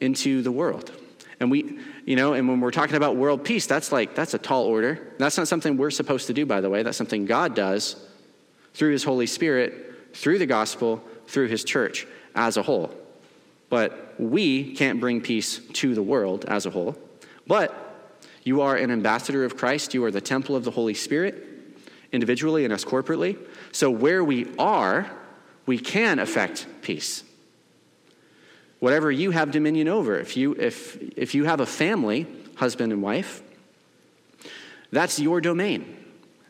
[0.00, 0.92] into the world.
[1.40, 4.38] And we, you know, and when we're talking about world peace, that's like, that's a
[4.38, 5.12] tall order.
[5.18, 6.82] That's not something we're supposed to do, by the way.
[6.82, 7.96] That's something God does
[8.74, 12.94] through His Holy Spirit, through the gospel, through His church as a whole.
[13.68, 16.96] But we can't bring peace to the world as a whole.
[17.46, 17.74] But
[18.44, 19.94] you are an ambassador of Christ.
[19.94, 21.46] You are the temple of the Holy Spirit,
[22.12, 23.38] individually and us corporately.
[23.72, 25.10] So where we are,
[25.66, 27.24] we can affect peace
[28.80, 30.18] whatever you have dominion over.
[30.18, 33.42] If you, if, if you have a family, husband and wife,
[34.90, 35.96] that's your domain.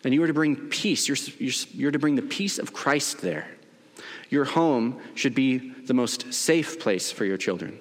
[0.04, 1.08] And you are to bring peace.
[1.08, 3.48] You're, you're, you're to bring the peace of Christ there.
[4.30, 7.80] Your home should be the most safe place for your children.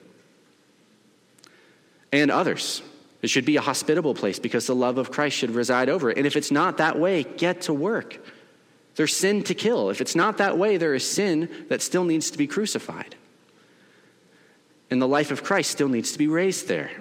[2.12, 2.82] and others.
[3.22, 6.18] It should be a hospitable place because the love of Christ should reside over it.
[6.18, 8.20] And if it's not that way, get to work.
[8.96, 9.90] There's sin to kill.
[9.90, 13.16] If it's not that way, there is sin that still needs to be crucified.
[14.90, 16.92] And the life of Christ still needs to be raised there.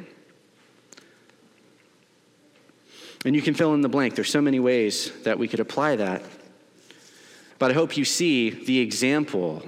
[3.25, 4.15] And you can fill in the blank.
[4.15, 6.23] There's so many ways that we could apply that.
[7.59, 9.63] But I hope you see the example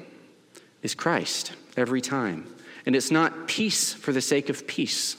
[0.82, 2.54] is Christ every time.
[2.86, 5.16] And it's not peace for the sake of peace,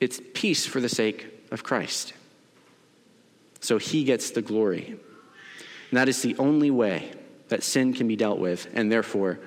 [0.00, 2.12] it's peace for the sake of Christ.
[3.60, 4.96] So he gets the glory.
[5.90, 7.12] And that is the only way
[7.48, 9.38] that sin can be dealt with, and therefore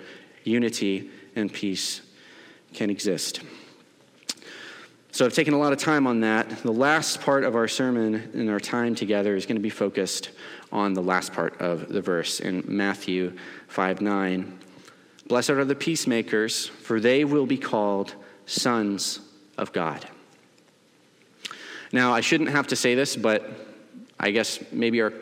[0.44, 2.02] unity and peace
[2.74, 3.42] can exist.
[5.12, 6.62] So I've taken a lot of time on that.
[6.62, 10.30] The last part of our sermon and our time together is going to be focused
[10.72, 13.36] on the last part of the verse in Matthew
[13.70, 14.60] 5 9.
[15.28, 18.14] Blessed are the peacemakers, for they will be called
[18.46, 19.20] sons
[19.58, 20.08] of God.
[21.92, 23.50] Now, I shouldn't have to say this, but
[24.20, 25.14] I guess maybe our,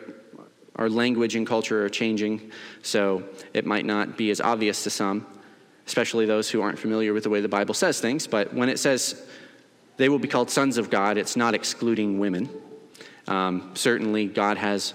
[0.76, 3.22] our language and culture are changing, so
[3.54, 5.26] it might not be as obvious to some,
[5.86, 8.26] especially those who aren't familiar with the way the Bible says things.
[8.26, 9.26] But when it says
[9.98, 11.18] they will be called sons of God.
[11.18, 12.48] It's not excluding women.
[13.26, 14.94] Um, certainly, God has,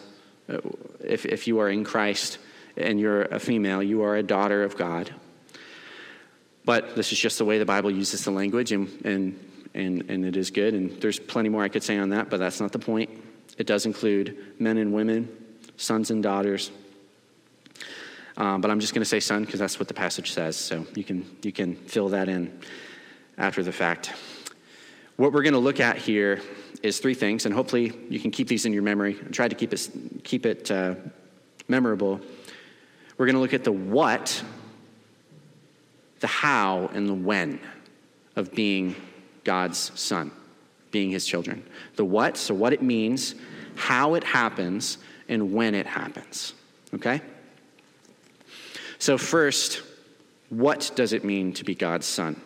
[0.49, 0.57] uh,
[1.01, 2.39] if, if you are in Christ
[2.75, 5.13] and you're a female, you are a daughter of God.
[6.65, 9.39] But this is just the way the Bible uses the language, and, and,
[9.73, 10.73] and, and it is good.
[10.73, 13.09] And there's plenty more I could say on that, but that's not the point.
[13.57, 15.29] It does include men and women,
[15.77, 16.71] sons and daughters.
[18.37, 20.55] Um, but I'm just going to say son because that's what the passage says.
[20.55, 22.57] So you can, you can fill that in
[23.37, 24.13] after the fact.
[25.23, 26.41] What we're going to look at here
[26.81, 29.17] is three things, and hopefully you can keep these in your memory.
[29.21, 29.89] And try to keep it,
[30.25, 30.95] keep it uh,
[31.69, 32.19] memorable.
[33.17, 34.43] We're going to look at the what,
[36.19, 37.61] the how, and the when
[38.35, 38.97] of being
[39.45, 40.29] God's son,
[40.91, 41.63] being his children.
[41.95, 43.35] The what, so what it means,
[43.75, 44.97] how it happens,
[45.29, 46.53] and when it happens.
[46.95, 47.21] Okay?
[48.99, 49.83] So, first,
[50.49, 52.41] what does it mean to be God's son?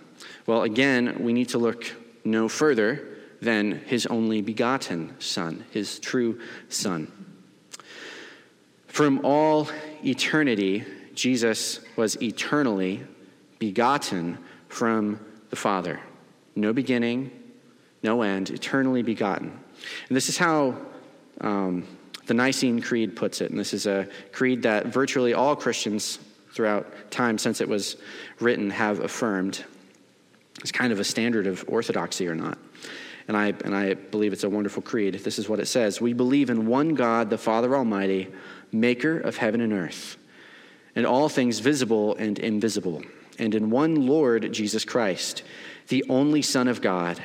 [0.46, 1.92] Well, again, we need to look
[2.32, 3.08] no further
[3.42, 7.12] than his only begotten Son, his true Son.
[8.88, 9.70] From all
[10.04, 13.04] eternity, Jesus was eternally
[13.60, 14.38] begotten
[14.70, 16.00] from the Father.
[16.56, 17.32] No beginning,
[18.04, 19.60] no end, eternally begotten.
[20.08, 20.78] And this is how
[21.42, 21.86] um,
[22.26, 23.52] the Nicene Creed puts it.
[23.52, 26.20] And this is a creed that virtually all Christians
[26.52, 27.98] throughout time since it was
[28.40, 29.64] written have affirmed.
[30.62, 32.58] It's kind of a standard of orthodoxy or not.
[33.28, 35.16] And I, and I believe it's a wonderful creed.
[35.16, 38.28] This is what it says We believe in one God, the Father Almighty,
[38.72, 40.18] maker of heaven and earth,
[40.96, 43.04] and all things visible and invisible,
[43.38, 45.44] and in one Lord Jesus Christ,
[45.90, 47.22] the only Son of God.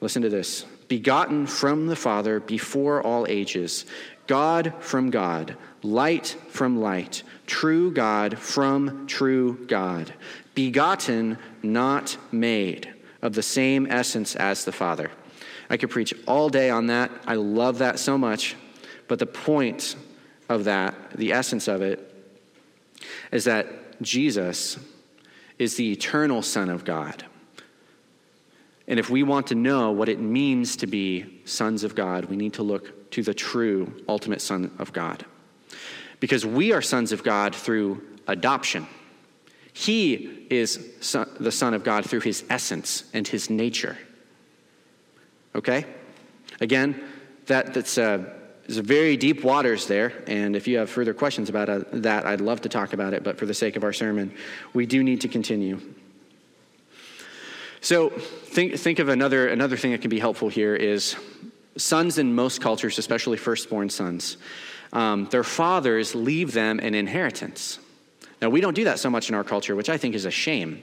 [0.00, 3.86] Listen to this begotten from the Father before all ages,
[4.26, 10.12] God from God, light from light, true God from true God,
[10.54, 15.10] begotten, not made, of the same essence as the Father.
[15.68, 17.10] I could preach all day on that.
[17.26, 18.56] I love that so much.
[19.08, 19.96] But the point
[20.48, 22.12] of that, the essence of it,
[23.32, 24.78] is that Jesus
[25.58, 27.24] is the eternal Son of God.
[28.88, 32.36] And if we want to know what it means to be sons of God, we
[32.36, 35.24] need to look to the true ultimate Son of God.
[36.20, 38.86] Because we are sons of God through adoption.
[39.72, 43.98] He is son, the Son of God through his essence and his nature.
[45.54, 45.84] Okay?
[46.60, 47.02] Again,
[47.46, 48.24] that, that's uh,
[48.66, 52.40] there's very deep waters there, and if you have further questions about uh, that, I'd
[52.40, 54.34] love to talk about it, but for the sake of our sermon,
[54.72, 55.80] we do need to continue.
[57.80, 61.14] So think, think of another, another thing that can be helpful here is
[61.76, 64.38] sons in most cultures, especially firstborn sons,
[64.92, 67.78] um, their fathers leave them an inheritance.
[68.40, 70.30] Now, we don't do that so much in our culture, which I think is a
[70.30, 70.82] shame.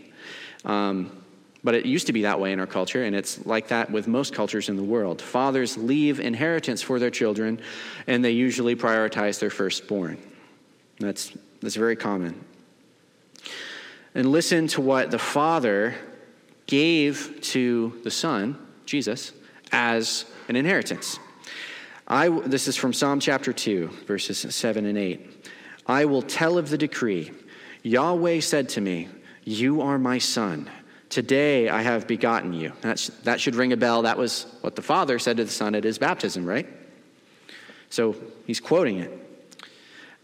[0.65, 1.23] Um,
[1.63, 4.07] but it used to be that way in our culture, and it's like that with
[4.07, 5.21] most cultures in the world.
[5.21, 7.61] Fathers leave inheritance for their children,
[8.05, 10.17] and they usually prioritize their firstborn.
[10.99, 12.43] That's, that's very common.
[14.13, 15.95] And listen to what the Father
[16.67, 19.31] gave to the Son, Jesus,
[19.71, 21.17] as an inheritance.
[22.07, 25.49] I, this is from Psalm chapter 2, verses 7 and 8.
[25.87, 27.31] I will tell of the decree.
[27.81, 29.07] Yahweh said to me,
[29.43, 30.69] You are my son.
[31.09, 32.73] Today I have begotten you.
[32.81, 34.01] That's, that should ring a bell.
[34.01, 36.67] That was what the Father said to the Son at his baptism, right?
[37.89, 38.15] So
[38.47, 39.11] he's quoting it.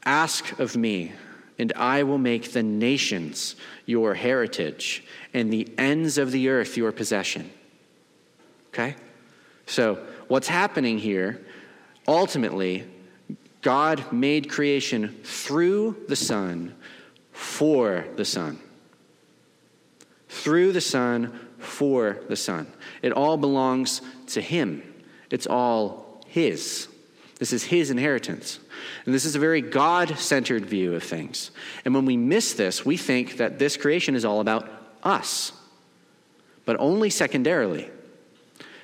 [0.03, 1.11] Ask of me,
[1.59, 3.55] and I will make the nations
[3.85, 7.51] your heritage, and the ends of the earth your possession.
[8.73, 8.95] Okay?
[9.65, 11.45] So, what's happening here,
[12.09, 12.85] ultimately,
[13.61, 16.75] God made creation through the Son
[17.31, 18.59] for the Son.
[20.27, 22.67] Through the Son for the Son.
[23.01, 24.81] It all belongs to Him,
[25.29, 26.87] it's all His.
[27.37, 28.59] This is His inheritance.
[29.05, 31.51] And this is a very God centered view of things.
[31.85, 34.69] And when we miss this, we think that this creation is all about
[35.03, 35.53] us,
[36.65, 37.89] but only secondarily.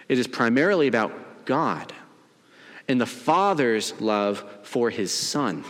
[0.07, 1.93] It is primarily about God
[2.87, 5.63] and the Father's love for His Son.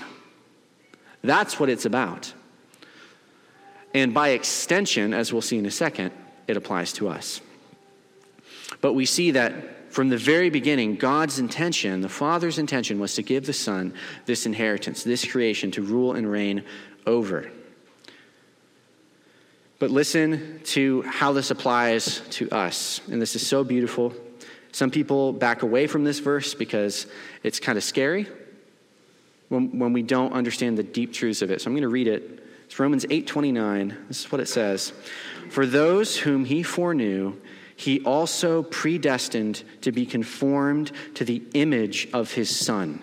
[1.23, 2.33] That's what it's about.
[3.93, 6.11] And by extension, as we'll see in a second,
[6.47, 7.41] it applies to us.
[8.81, 13.23] But we see that from the very beginning, God's intention, the Father's intention, was to
[13.23, 13.93] give the Son
[14.25, 16.63] this inheritance, this creation to rule and reign
[17.07, 17.49] over.
[19.79, 22.99] But listen to how this applies to us.
[23.09, 24.13] And this is so beautiful.
[24.75, 27.07] Some people back away from this verse because
[27.43, 28.27] it's kind of scary
[29.47, 31.61] when, when we don't understand the deep truths of it.
[31.61, 32.43] So I'm going to read it.
[32.65, 33.95] It's Romans 8:29.
[34.09, 34.91] This is what it says.
[35.49, 37.39] For those whom he foreknew,
[37.77, 43.01] he also predestined to be conformed to the image of his son,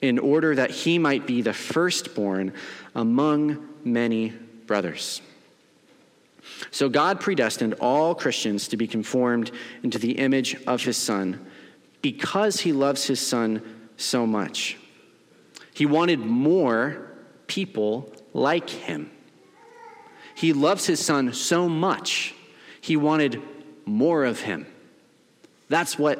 [0.00, 2.54] in order that he might be the firstborn
[2.94, 4.30] among many
[4.64, 5.20] brothers.
[6.70, 9.50] So God predestined all Christians to be conformed
[9.82, 11.46] into the image of his son
[12.02, 13.62] because he loves his son
[13.96, 14.76] so much.
[15.74, 17.10] He wanted more
[17.46, 19.10] people like him.
[20.34, 22.34] He loves his son so much,
[22.80, 23.42] he wanted
[23.84, 24.66] more of him.
[25.68, 26.18] That's what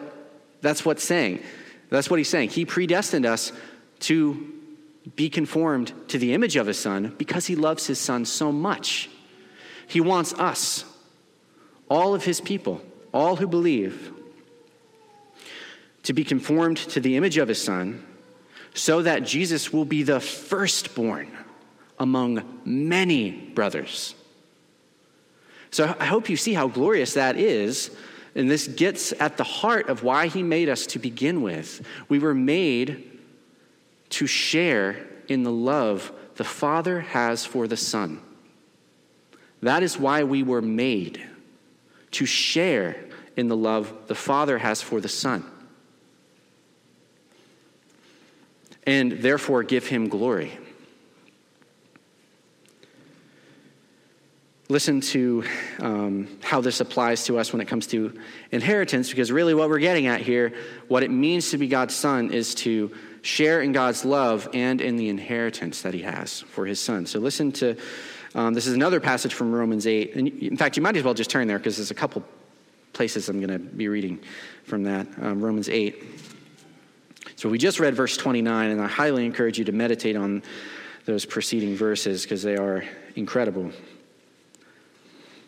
[0.61, 1.43] that's what's saying.
[1.89, 2.51] That's what he's saying.
[2.51, 3.53] He predestined us
[4.01, 4.53] to
[5.17, 9.09] be conformed to the image of his son because he loves his son so much.
[9.91, 10.85] He wants us,
[11.89, 12.81] all of his people,
[13.13, 14.13] all who believe,
[16.05, 18.07] to be conformed to the image of his son
[18.73, 21.37] so that Jesus will be the firstborn
[21.99, 24.15] among many brothers.
[25.73, 27.91] So I hope you see how glorious that is.
[28.37, 31.85] And this gets at the heart of why he made us to begin with.
[32.09, 33.19] We were made
[34.11, 38.23] to share in the love the Father has for the Son.
[39.63, 41.23] That is why we were made
[42.13, 42.97] to share
[43.37, 45.45] in the love the Father has for the Son.
[48.85, 50.59] And therefore give him glory.
[54.69, 55.45] Listen to
[55.81, 58.19] um, how this applies to us when it comes to
[58.53, 60.55] inheritance, because really what we're getting at here,
[60.87, 62.93] what it means to be God's son, is to
[63.23, 67.05] share in God's love and in the inheritance that he has for his son.
[67.05, 67.77] So listen to
[68.35, 70.15] um, this is another passage from Romans 8.
[70.15, 72.25] And in fact, you might as well just turn there because there's a couple
[72.93, 74.21] places I'm going to be reading
[74.65, 75.07] from that.
[75.21, 76.05] Um, Romans 8.
[77.37, 80.43] So we just read verse 29, and I highly encourage you to meditate on
[81.07, 82.85] those preceding verses because they are
[83.17, 83.73] incredible.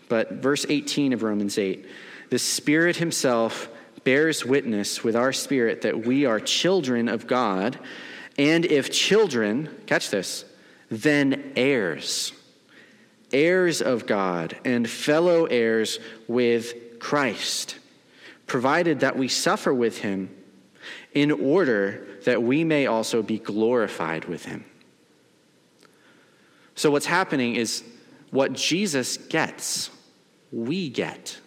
[0.08, 1.86] But verse 18 of Romans 8
[2.30, 3.68] the Spirit Himself
[4.04, 7.78] bears witness with our spirit that we are children of God,
[8.38, 10.46] and if children, catch this,
[10.88, 12.32] then heirs
[13.32, 17.78] heirs of God and fellow heirs with Christ,
[18.46, 20.30] provided that we suffer with him
[21.14, 24.64] in order that we may also be glorified with him.
[26.74, 27.84] So, what's happening is
[28.30, 29.90] what Jesus gets,
[30.50, 31.38] we get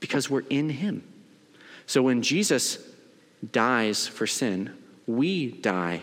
[0.00, 1.04] because we're in him.
[1.86, 2.78] So, when Jesus
[3.52, 6.02] dies for sin, we die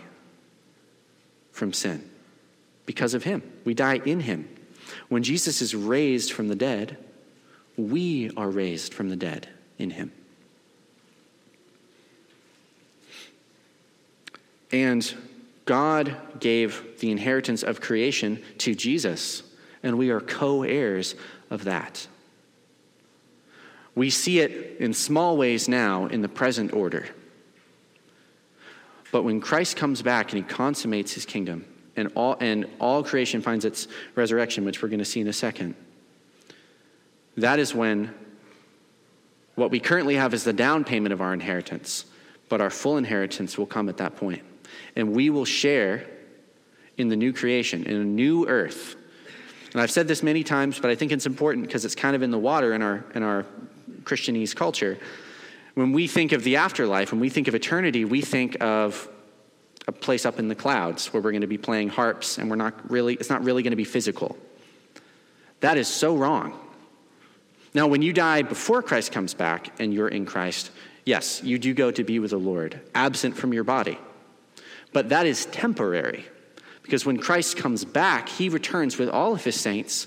[1.52, 2.09] from sin
[2.90, 3.40] because of him.
[3.64, 4.48] We die in him.
[5.08, 6.96] When Jesus is raised from the dead,
[7.76, 10.10] we are raised from the dead in him.
[14.72, 15.14] And
[15.66, 19.44] God gave the inheritance of creation to Jesus,
[19.84, 21.14] and we are co heirs
[21.48, 22.08] of that.
[23.94, 27.06] We see it in small ways now in the present order.
[29.12, 31.66] But when Christ comes back and he consummates his kingdom,
[31.96, 35.32] and all, and all creation finds its resurrection, which we're going to see in a
[35.32, 35.74] second,
[37.36, 38.14] that is when
[39.54, 42.06] what we currently have is the down payment of our inheritance,
[42.48, 44.42] but our full inheritance will come at that point.
[44.96, 46.06] And we will share
[46.96, 48.96] in the new creation, in a new earth.
[49.72, 52.22] And I've said this many times, but I think it's important because it's kind of
[52.22, 53.46] in the water in our, in our
[54.02, 54.98] Christianese culture.
[55.74, 59.08] When we think of the afterlife, when we think of eternity, we think of
[59.90, 62.56] a place up in the clouds where we're going to be playing harps and we're
[62.56, 64.38] not really, it's not really going to be physical.
[65.60, 66.58] That is so wrong.
[67.74, 70.70] Now, when you die before Christ comes back and you're in Christ,
[71.04, 73.98] yes, you do go to be with the Lord, absent from your body.
[74.92, 76.24] But that is temporary,
[76.82, 80.06] because when Christ comes back, he returns with all of his saints,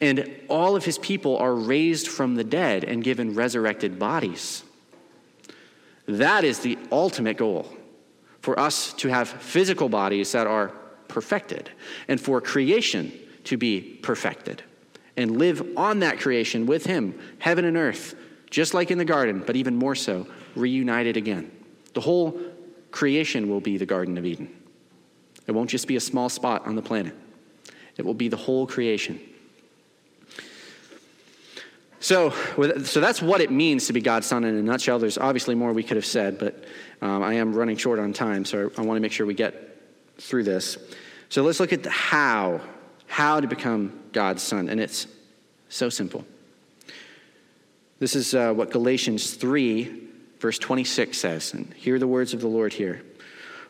[0.00, 4.64] and all of his people are raised from the dead and given resurrected bodies.
[6.06, 7.72] That is the ultimate goal
[8.44, 10.68] for us to have physical bodies that are
[11.08, 11.70] perfected,
[12.08, 13.10] and for creation
[13.44, 14.62] to be perfected
[15.16, 18.14] and live on that creation with Him, heaven and earth,
[18.50, 20.26] just like in the garden, but even more so,
[20.56, 21.50] reunited again.
[21.94, 22.38] The whole
[22.90, 24.54] creation will be the Garden of Eden.
[25.46, 27.16] It won't just be a small spot on the planet,
[27.96, 29.20] it will be the whole creation.
[32.04, 32.32] So,
[32.82, 34.98] so that's what it means to be God's son in a nutshell.
[34.98, 36.62] There's obviously more we could have said, but
[37.00, 39.80] um, I am running short on time, so I want to make sure we get
[40.18, 40.76] through this.
[41.30, 42.60] So let's look at the how
[43.06, 44.68] how to become God's son.
[44.68, 45.06] And it's
[45.70, 46.26] so simple.
[48.00, 50.02] This is uh, what Galatians 3,
[50.40, 51.54] verse 26 says.
[51.54, 53.02] And hear the words of the Lord here.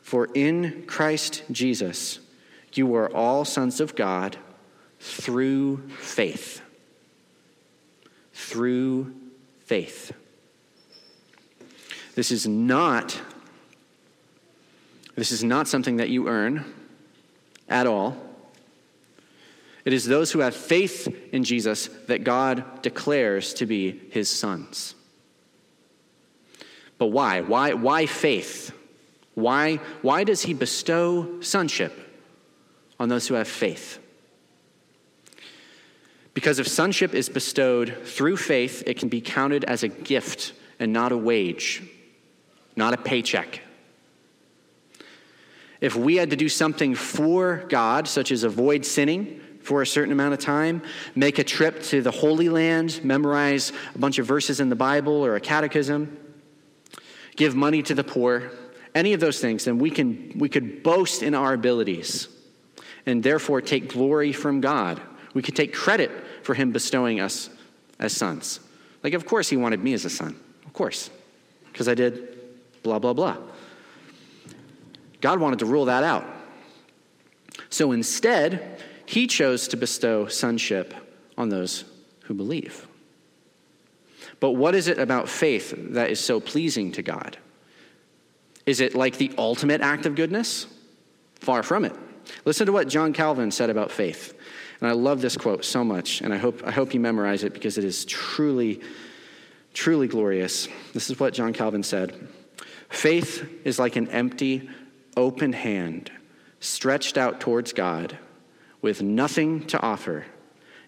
[0.02, 2.18] For in Christ Jesus,
[2.72, 4.36] you are all sons of God
[4.98, 6.63] through faith.
[8.34, 9.14] Through
[9.64, 10.12] faith.
[12.14, 13.20] This is not
[15.16, 16.64] this is not something that you earn
[17.68, 18.16] at all.
[19.84, 24.94] It is those who have faith in Jesus that God declares to be his sons.
[26.98, 27.42] But why?
[27.42, 28.72] Why, why faith?
[29.34, 31.92] Why, why does he bestow sonship
[32.98, 33.98] on those who have faith?
[36.34, 40.92] Because if sonship is bestowed through faith, it can be counted as a gift and
[40.92, 41.82] not a wage,
[42.76, 43.60] not a paycheck.
[45.80, 50.12] If we had to do something for God, such as avoid sinning, for a certain
[50.12, 50.82] amount of time,
[51.14, 55.24] make a trip to the Holy Land, memorize a bunch of verses in the Bible
[55.24, 56.18] or a catechism,
[57.36, 58.50] give money to the poor,
[58.94, 62.28] any of those things, then we, can, we could boast in our abilities
[63.06, 65.00] and therefore take glory from God.
[65.32, 66.10] We could take credit
[66.44, 67.50] for Him bestowing us
[67.98, 68.60] as sons.
[69.02, 70.38] Like, of course, He wanted me as a son.
[70.66, 71.10] Of course,
[71.72, 72.38] because I did
[72.82, 73.36] blah, blah, blah.
[75.20, 76.26] God wanted to rule that out.
[77.70, 80.94] So instead, he chose to bestow sonship
[81.36, 81.84] on those
[82.24, 82.86] who believe.
[84.40, 87.38] But what is it about faith that is so pleasing to God?
[88.66, 90.66] Is it like the ultimate act of goodness?
[91.36, 91.94] Far from it.
[92.44, 94.33] Listen to what John Calvin said about faith.
[94.84, 97.54] And I love this quote so much, and I hope, I hope you memorize it
[97.54, 98.82] because it is truly,
[99.72, 100.68] truly glorious.
[100.92, 102.28] This is what John Calvin said
[102.90, 104.68] Faith is like an empty,
[105.16, 106.12] open hand
[106.60, 108.18] stretched out towards God
[108.82, 110.26] with nothing to offer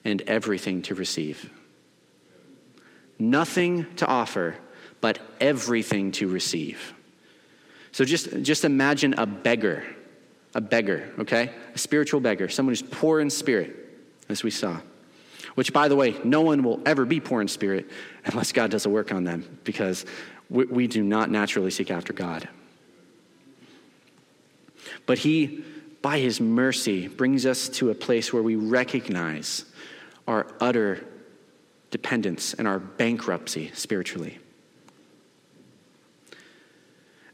[0.04, 1.50] and everything to receive.
[3.18, 4.56] Nothing to offer,
[5.00, 6.92] but everything to receive.
[7.92, 9.84] So just, just imagine a beggar,
[10.54, 11.50] a beggar, okay?
[11.74, 13.84] A spiritual beggar, someone who's poor in spirit,
[14.28, 14.80] as we saw.
[15.54, 17.88] Which, by the way, no one will ever be poor in spirit
[18.24, 20.04] unless God does a work on them, because
[20.50, 22.48] we, we do not naturally seek after God.
[25.06, 25.64] But he
[26.06, 29.64] by his mercy, brings us to a place where we recognize
[30.28, 31.04] our utter
[31.90, 34.38] dependence and our bankruptcy spiritually.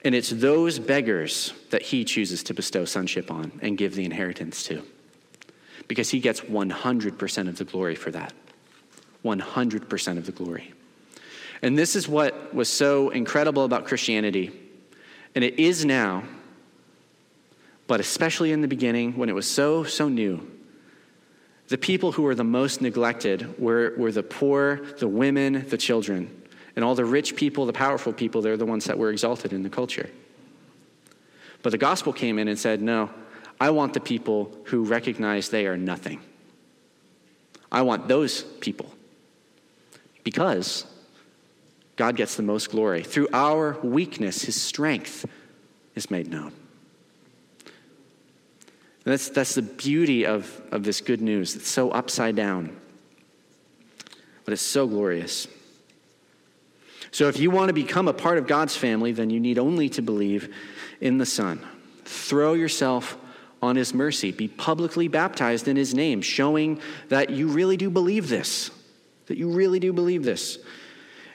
[0.03, 4.62] And it's those beggars that he chooses to bestow sonship on and give the inheritance
[4.64, 4.82] to.
[5.93, 8.32] Because he gets 100% of the glory for that.
[9.22, 10.72] 100% of the glory.
[11.61, 14.51] And this is what was so incredible about Christianity,
[15.34, 16.24] and it is now
[17.93, 20.51] but especially in the beginning when it was so, so new,
[21.68, 26.43] the people who were the most neglected were, were the poor, the women, the children.
[26.74, 29.62] And all the rich people, the powerful people, they're the ones that were exalted in
[29.62, 30.09] the culture.
[31.62, 33.11] But the gospel came in and said, No,
[33.62, 36.20] I want the people who recognize they are nothing.
[37.70, 38.92] I want those people.
[40.24, 40.84] Because
[41.94, 43.04] God gets the most glory.
[43.04, 45.26] Through our weakness, his strength
[45.94, 46.52] is made known.
[49.04, 51.54] That's, that's the beauty of, of this good news.
[51.54, 52.76] It's so upside down,
[54.44, 55.46] but it's so glorious.
[57.12, 59.88] So, if you want to become a part of God's family, then you need only
[59.90, 60.52] to believe
[61.00, 61.64] in the Son.
[62.04, 63.16] Throw yourself
[63.62, 64.32] on His mercy.
[64.32, 68.70] Be publicly baptized in His name, showing that you really do believe this,
[69.26, 70.58] that you really do believe this.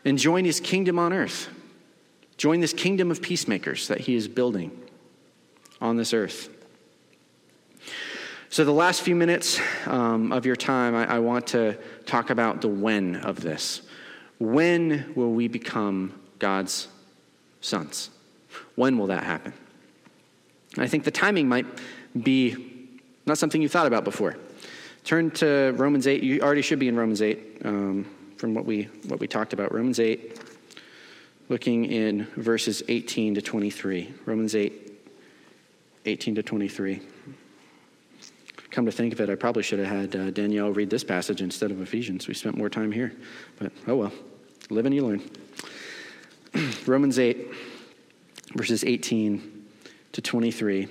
[0.06, 1.50] And join His kingdom on earth.
[2.38, 4.78] Join this kingdom of peacemakers that He is building
[5.82, 6.50] on this earth.
[8.50, 12.62] So, the last few minutes um, of your time, I, I want to talk about
[12.62, 13.82] the when of this.
[14.40, 16.88] When will we become God's
[17.60, 18.10] sons?
[18.76, 19.54] When will that happen?
[20.78, 21.66] I think the timing might
[22.20, 22.78] be
[23.26, 24.38] not something you thought about before.
[25.04, 26.24] Turn to Romans 8.
[26.24, 28.06] You already should be in Romans 8 um,
[28.38, 29.74] from what we, what we talked about.
[29.74, 30.40] Romans 8,
[31.50, 34.14] looking in verses 18 to 23.
[34.26, 34.92] Romans 8,
[36.06, 37.02] 18 to 23.
[38.70, 41.42] Come to think of it, I probably should have had uh, Danielle read this passage
[41.42, 42.28] instead of Ephesians.
[42.28, 43.14] We spent more time here.
[43.58, 44.12] But oh well,
[44.70, 45.22] live and you learn.
[46.86, 47.48] Romans 8,
[48.56, 49.66] verses 18
[50.12, 50.88] to 23.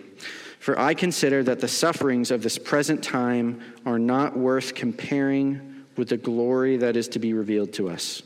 [0.67, 6.09] For I consider that the sufferings of this present time are not worth comparing with
[6.09, 8.25] the glory that is to be revealed to us.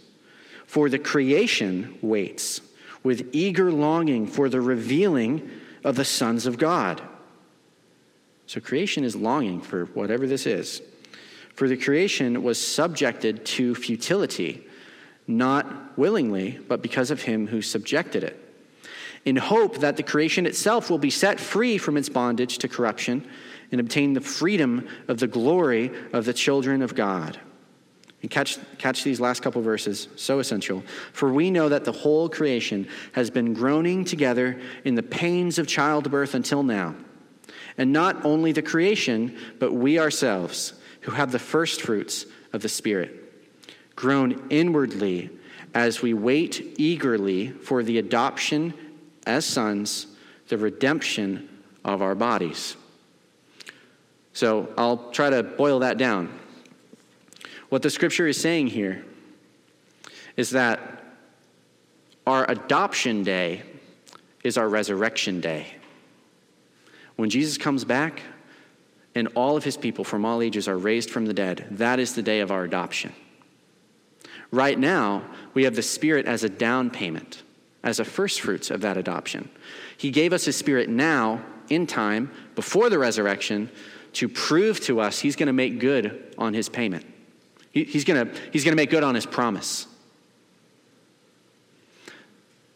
[0.64, 2.62] For the creation waits
[3.02, 5.50] with eager longing for the revealing
[5.84, 7.02] of the sons of God.
[8.46, 10.80] So creation is longing for whatever this is.
[11.56, 14.66] For the creation was subjected to futility,
[15.26, 18.49] not willingly, but because of him who subjected it,
[19.24, 23.28] in hope that the creation itself will be set free from its bondage to corruption
[23.70, 27.38] and obtain the freedom of the glory of the children of God.
[28.22, 30.82] And catch, catch these last couple verses, so essential.
[31.12, 35.66] For we know that the whole creation has been groaning together in the pains of
[35.66, 36.94] childbirth until now.
[37.78, 42.68] And not only the creation, but we ourselves, who have the first fruits of the
[42.68, 43.16] Spirit,
[43.96, 45.30] groan inwardly
[45.72, 48.74] as we wait eagerly for the adoption
[49.26, 50.06] as sons,
[50.48, 51.48] the redemption
[51.84, 52.76] of our bodies.
[54.32, 56.38] So I'll try to boil that down.
[57.68, 59.04] What the scripture is saying here
[60.36, 61.04] is that
[62.26, 63.62] our adoption day
[64.42, 65.74] is our resurrection day.
[67.16, 68.22] When Jesus comes back
[69.14, 72.14] and all of his people from all ages are raised from the dead, that is
[72.14, 73.12] the day of our adoption.
[74.50, 77.42] Right now, we have the Spirit as a down payment,
[77.82, 79.48] as a first fruits of that adoption.
[79.96, 83.70] He gave us his Spirit now, in time, before the resurrection,
[84.14, 87.06] to prove to us he's going to make good on his payment.
[87.72, 89.86] he's going he's to make good on his promise.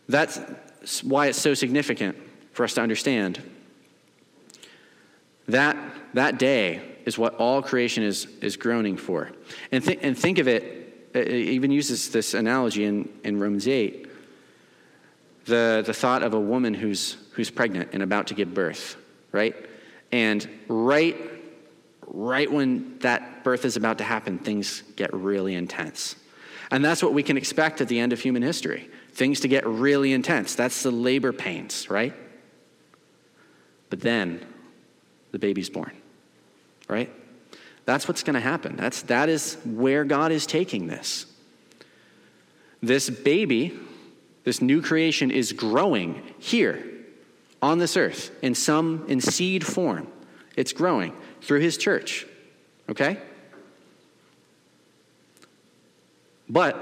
[0.09, 0.39] That's
[1.03, 2.17] why it's so significant
[2.53, 3.43] for us to understand
[5.49, 5.77] that,
[6.15, 9.31] that day is what all creation is, is groaning for.
[9.73, 14.04] And, th- and think of it, it even uses this analogy in, in Romans 8
[15.45, 18.97] the, the thought of a woman who's, who's pregnant and about to give birth,
[19.32, 19.55] right?
[20.11, 21.16] And right,
[22.07, 26.16] right when that birth is about to happen, things get really intense.
[26.70, 29.64] And that's what we can expect at the end of human history things to get
[29.66, 30.57] really intense.
[30.57, 32.12] That's the labor pains, right?
[33.90, 34.45] But then
[35.30, 35.92] the baby's born,
[36.88, 37.12] right?
[37.84, 38.76] That's what's going to happen.
[38.76, 41.26] That's, that is where God is taking this.
[42.82, 43.78] This baby,
[44.45, 46.86] this new creation, is growing here
[47.62, 50.07] on this earth in some in seed form.
[50.57, 52.26] It's growing through his church.
[52.88, 53.18] Okay?
[56.49, 56.76] But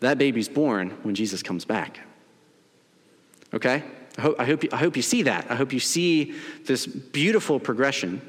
[0.00, 2.00] that baby's born when Jesus comes back.
[3.54, 3.84] Okay?
[4.18, 5.50] I hope, I, hope you, I hope you see that.
[5.50, 8.20] I hope you see this beautiful progression.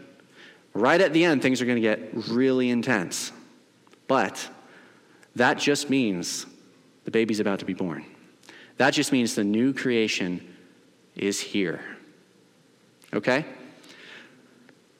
[0.74, 3.32] Right at the end, things are going to get really intense.
[4.08, 4.50] But
[5.36, 6.46] that just means
[7.06, 8.06] the baby's about to be born.
[8.78, 10.56] That just means the new creation
[11.16, 11.82] is here.
[13.14, 13.46] Okay?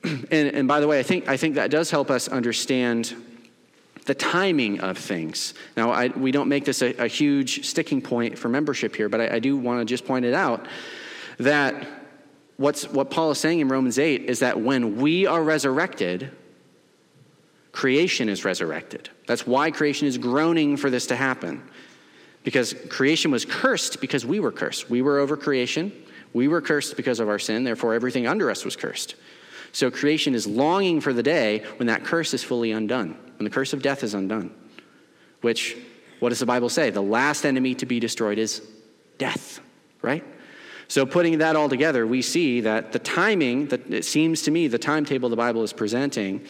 [0.04, 3.14] And, and by the way, I think, I think that does help us understand
[4.06, 5.54] the timing of things.
[5.76, 9.20] Now, I, we don't make this a, a, huge sticking point for membership here, but
[9.20, 10.66] I, I do want to just point it out
[11.38, 11.86] that
[12.56, 16.30] what's, what Paul is saying in Romans 8 is that when we are resurrected,
[17.72, 19.10] creation is resurrected.
[19.26, 21.62] That's why creation is groaning for this to happen.
[22.48, 24.88] Because creation was cursed because we were cursed.
[24.88, 25.92] We were over creation.
[26.32, 29.16] We were cursed because of our sin, therefore, everything under us was cursed.
[29.72, 33.50] So creation is longing for the day when that curse is fully undone when the
[33.50, 34.50] curse of death is undone.
[35.42, 35.76] Which,
[36.20, 36.88] what does the Bible say?
[36.88, 38.66] The last enemy to be destroyed is
[39.18, 39.60] death,
[40.00, 40.24] right?
[40.88, 44.68] So, putting that all together, we see that the timing, that it seems to me,
[44.68, 46.46] the timetable the Bible is presenting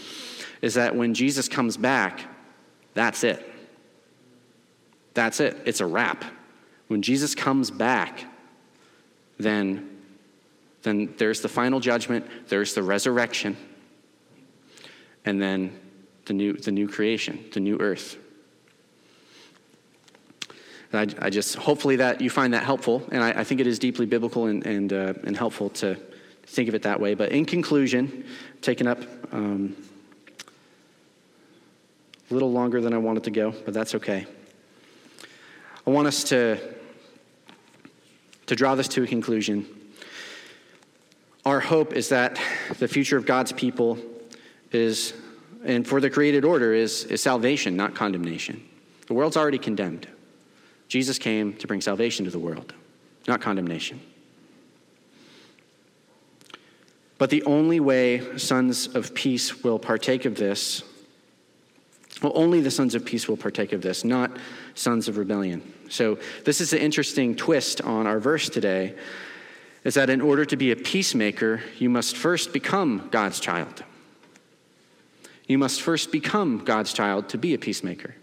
[0.62, 2.20] is that when Jesus comes back,
[2.94, 3.44] that's it.
[5.18, 5.56] That's it.
[5.64, 6.24] It's a wrap.
[6.86, 8.24] When Jesus comes back,
[9.36, 9.98] then,
[10.82, 13.56] then there's the final judgment, there's the resurrection,
[15.24, 15.76] and then
[16.26, 18.16] the new, the new creation, the new earth.
[20.92, 23.80] I, I, just hopefully that you find that helpful, and I, I think it is
[23.80, 25.96] deeply biblical and, and, uh, and helpful to,
[26.46, 27.14] think of it that way.
[27.14, 28.24] But in conclusion,
[28.62, 29.00] taking up
[29.32, 29.76] um,
[32.30, 34.28] a little longer than I wanted to go, but that's okay.
[35.88, 36.58] I want us to,
[38.44, 39.66] to draw this to a conclusion.
[41.46, 42.38] Our hope is that
[42.78, 43.96] the future of God's people
[44.70, 45.14] is,
[45.64, 48.62] and for the created order, is, is salvation, not condemnation.
[49.06, 50.06] The world's already condemned.
[50.88, 52.74] Jesus came to bring salvation to the world,
[53.26, 53.98] not condemnation.
[57.16, 60.82] But the only way sons of peace will partake of this,
[62.22, 64.36] well, only the sons of peace will partake of this, not
[64.74, 65.62] sons of rebellion.
[65.88, 68.94] So, this is an interesting twist on our verse today
[69.84, 73.84] is that in order to be a peacemaker, you must first become God's child.
[75.46, 78.14] You must first become God's child to be a peacemaker.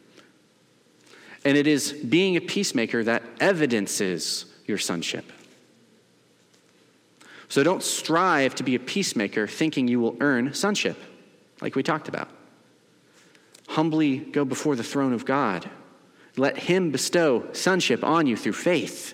[1.44, 5.32] And it is being a peacemaker that evidences your sonship.
[7.50, 10.98] So don't strive to be a peacemaker thinking you will earn sonship,
[11.62, 12.30] like we talked about.
[13.70, 15.70] Humbly go before the throne of God.
[16.38, 19.14] Let Him bestow sonship on you through faith.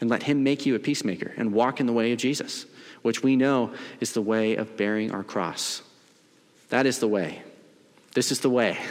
[0.00, 2.66] And let Him make you a peacemaker and walk in the way of Jesus,
[3.02, 5.82] which we know is the way of bearing our cross.
[6.68, 7.42] That is the way.
[8.14, 8.78] This is the way.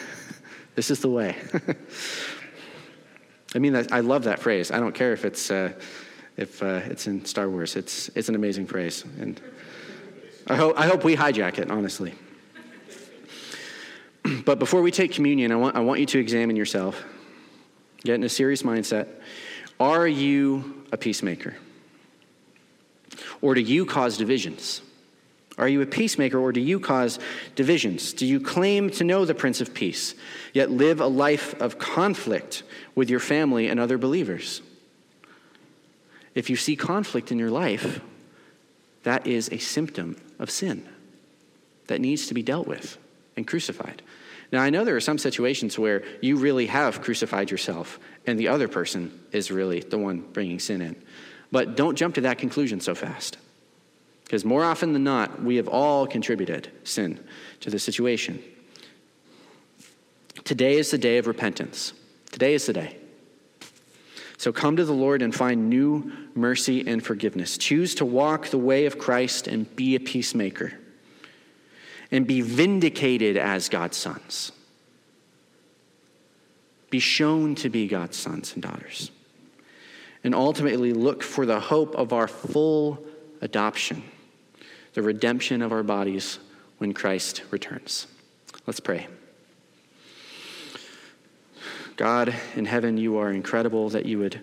[0.76, 1.38] This is the way.
[3.55, 4.72] I mean, I love that phrase.
[4.72, 5.72] I don't care if it's, uh,
[6.36, 9.05] if, uh, it's in Star Wars, it's, it's an amazing phrase.
[9.22, 9.39] And
[10.47, 12.13] I hope, I hope we hijack it, honestly.
[14.45, 17.03] but before we take communion, I want, I want you to examine yourself,
[18.03, 19.07] get in a serious mindset.
[19.80, 21.57] Are you a peacemaker?
[23.41, 24.82] Or do you cause divisions?
[25.57, 27.19] Are you a peacemaker or do you cause
[27.55, 28.13] divisions?
[28.13, 30.13] Do you claim to know the Prince of Peace,
[30.53, 32.63] yet live a life of conflict
[32.93, 34.61] with your family and other believers?
[36.34, 38.01] If you see conflict in your life,
[39.03, 40.88] that is a symptom of sin
[41.88, 42.97] that needs to be dealt with
[43.38, 44.01] and crucified.
[44.56, 48.47] Now, I know there are some situations where you really have crucified yourself and the
[48.47, 50.95] other person is really the one bringing sin in.
[51.51, 53.38] But don't jump to that conclusion so fast.
[54.24, 57.20] Because more often than not, we have all contributed sin
[57.60, 58.41] to the situation.
[60.45, 61.91] Today is the day of repentance.
[62.32, 62.95] Today is the day.
[64.38, 67.58] So come to the Lord and find new mercy and forgiveness.
[67.58, 70.80] Choose to walk the way of Christ and be a peacemaker
[72.12, 74.51] and be vindicated as God's sons.
[76.89, 79.12] Be shown to be God's sons and daughters.
[80.24, 83.03] And ultimately look for the hope of our full
[83.41, 84.03] adoption
[84.95, 86.39] the redemption of our bodies
[86.78, 88.08] when Christ returns.
[88.66, 89.08] Let's pray.
[91.97, 94.39] God in heaven, you are incredible that you would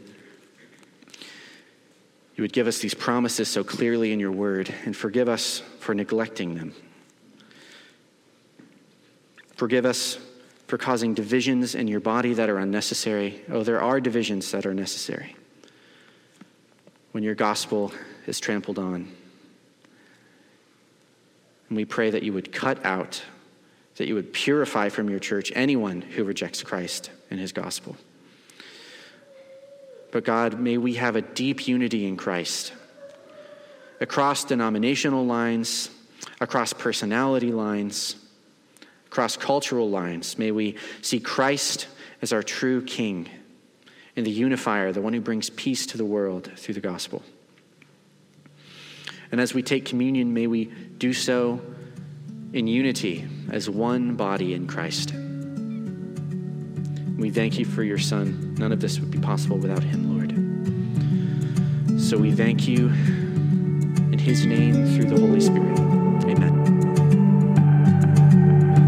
[2.36, 5.94] you would give us these promises so clearly in your word and forgive us for
[5.94, 6.74] neglecting them.
[9.62, 10.18] Forgive us
[10.66, 13.42] for causing divisions in your body that are unnecessary.
[13.48, 15.36] Oh, there are divisions that are necessary
[17.12, 17.92] when your gospel
[18.26, 19.06] is trampled on.
[21.68, 23.22] And we pray that you would cut out,
[23.98, 27.96] that you would purify from your church anyone who rejects Christ and his gospel.
[30.10, 32.72] But God, may we have a deep unity in Christ
[34.00, 35.88] across denominational lines,
[36.40, 38.16] across personality lines,
[39.12, 40.38] across cultural lines.
[40.38, 41.86] May we see Christ
[42.22, 43.28] as our true King
[44.16, 47.22] and the unifier, the one who brings peace to the world through the gospel.
[49.30, 50.64] And as we take communion, may we
[50.96, 51.60] do so
[52.54, 55.12] in unity as one body in Christ.
[57.18, 58.54] We thank you for your Son.
[58.54, 60.08] None of this would be possible without him,
[61.90, 62.00] Lord.
[62.00, 65.78] So we thank you in his name through the Holy Spirit.
[66.24, 66.61] Amen.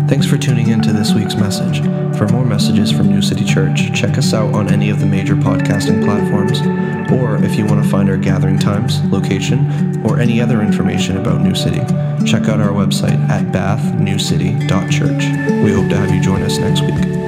[0.06, 1.80] Thanks for tuning in to this week's message.
[2.18, 5.34] For more messages from New City Church, check us out on any of the major
[5.34, 6.60] podcasting platforms.
[7.10, 11.40] Or if you want to find our gathering times, location, or any other information about
[11.40, 11.80] New City,
[12.26, 15.64] check out our website at bathnewcity.church.
[15.64, 17.23] We hope to have you join us next week.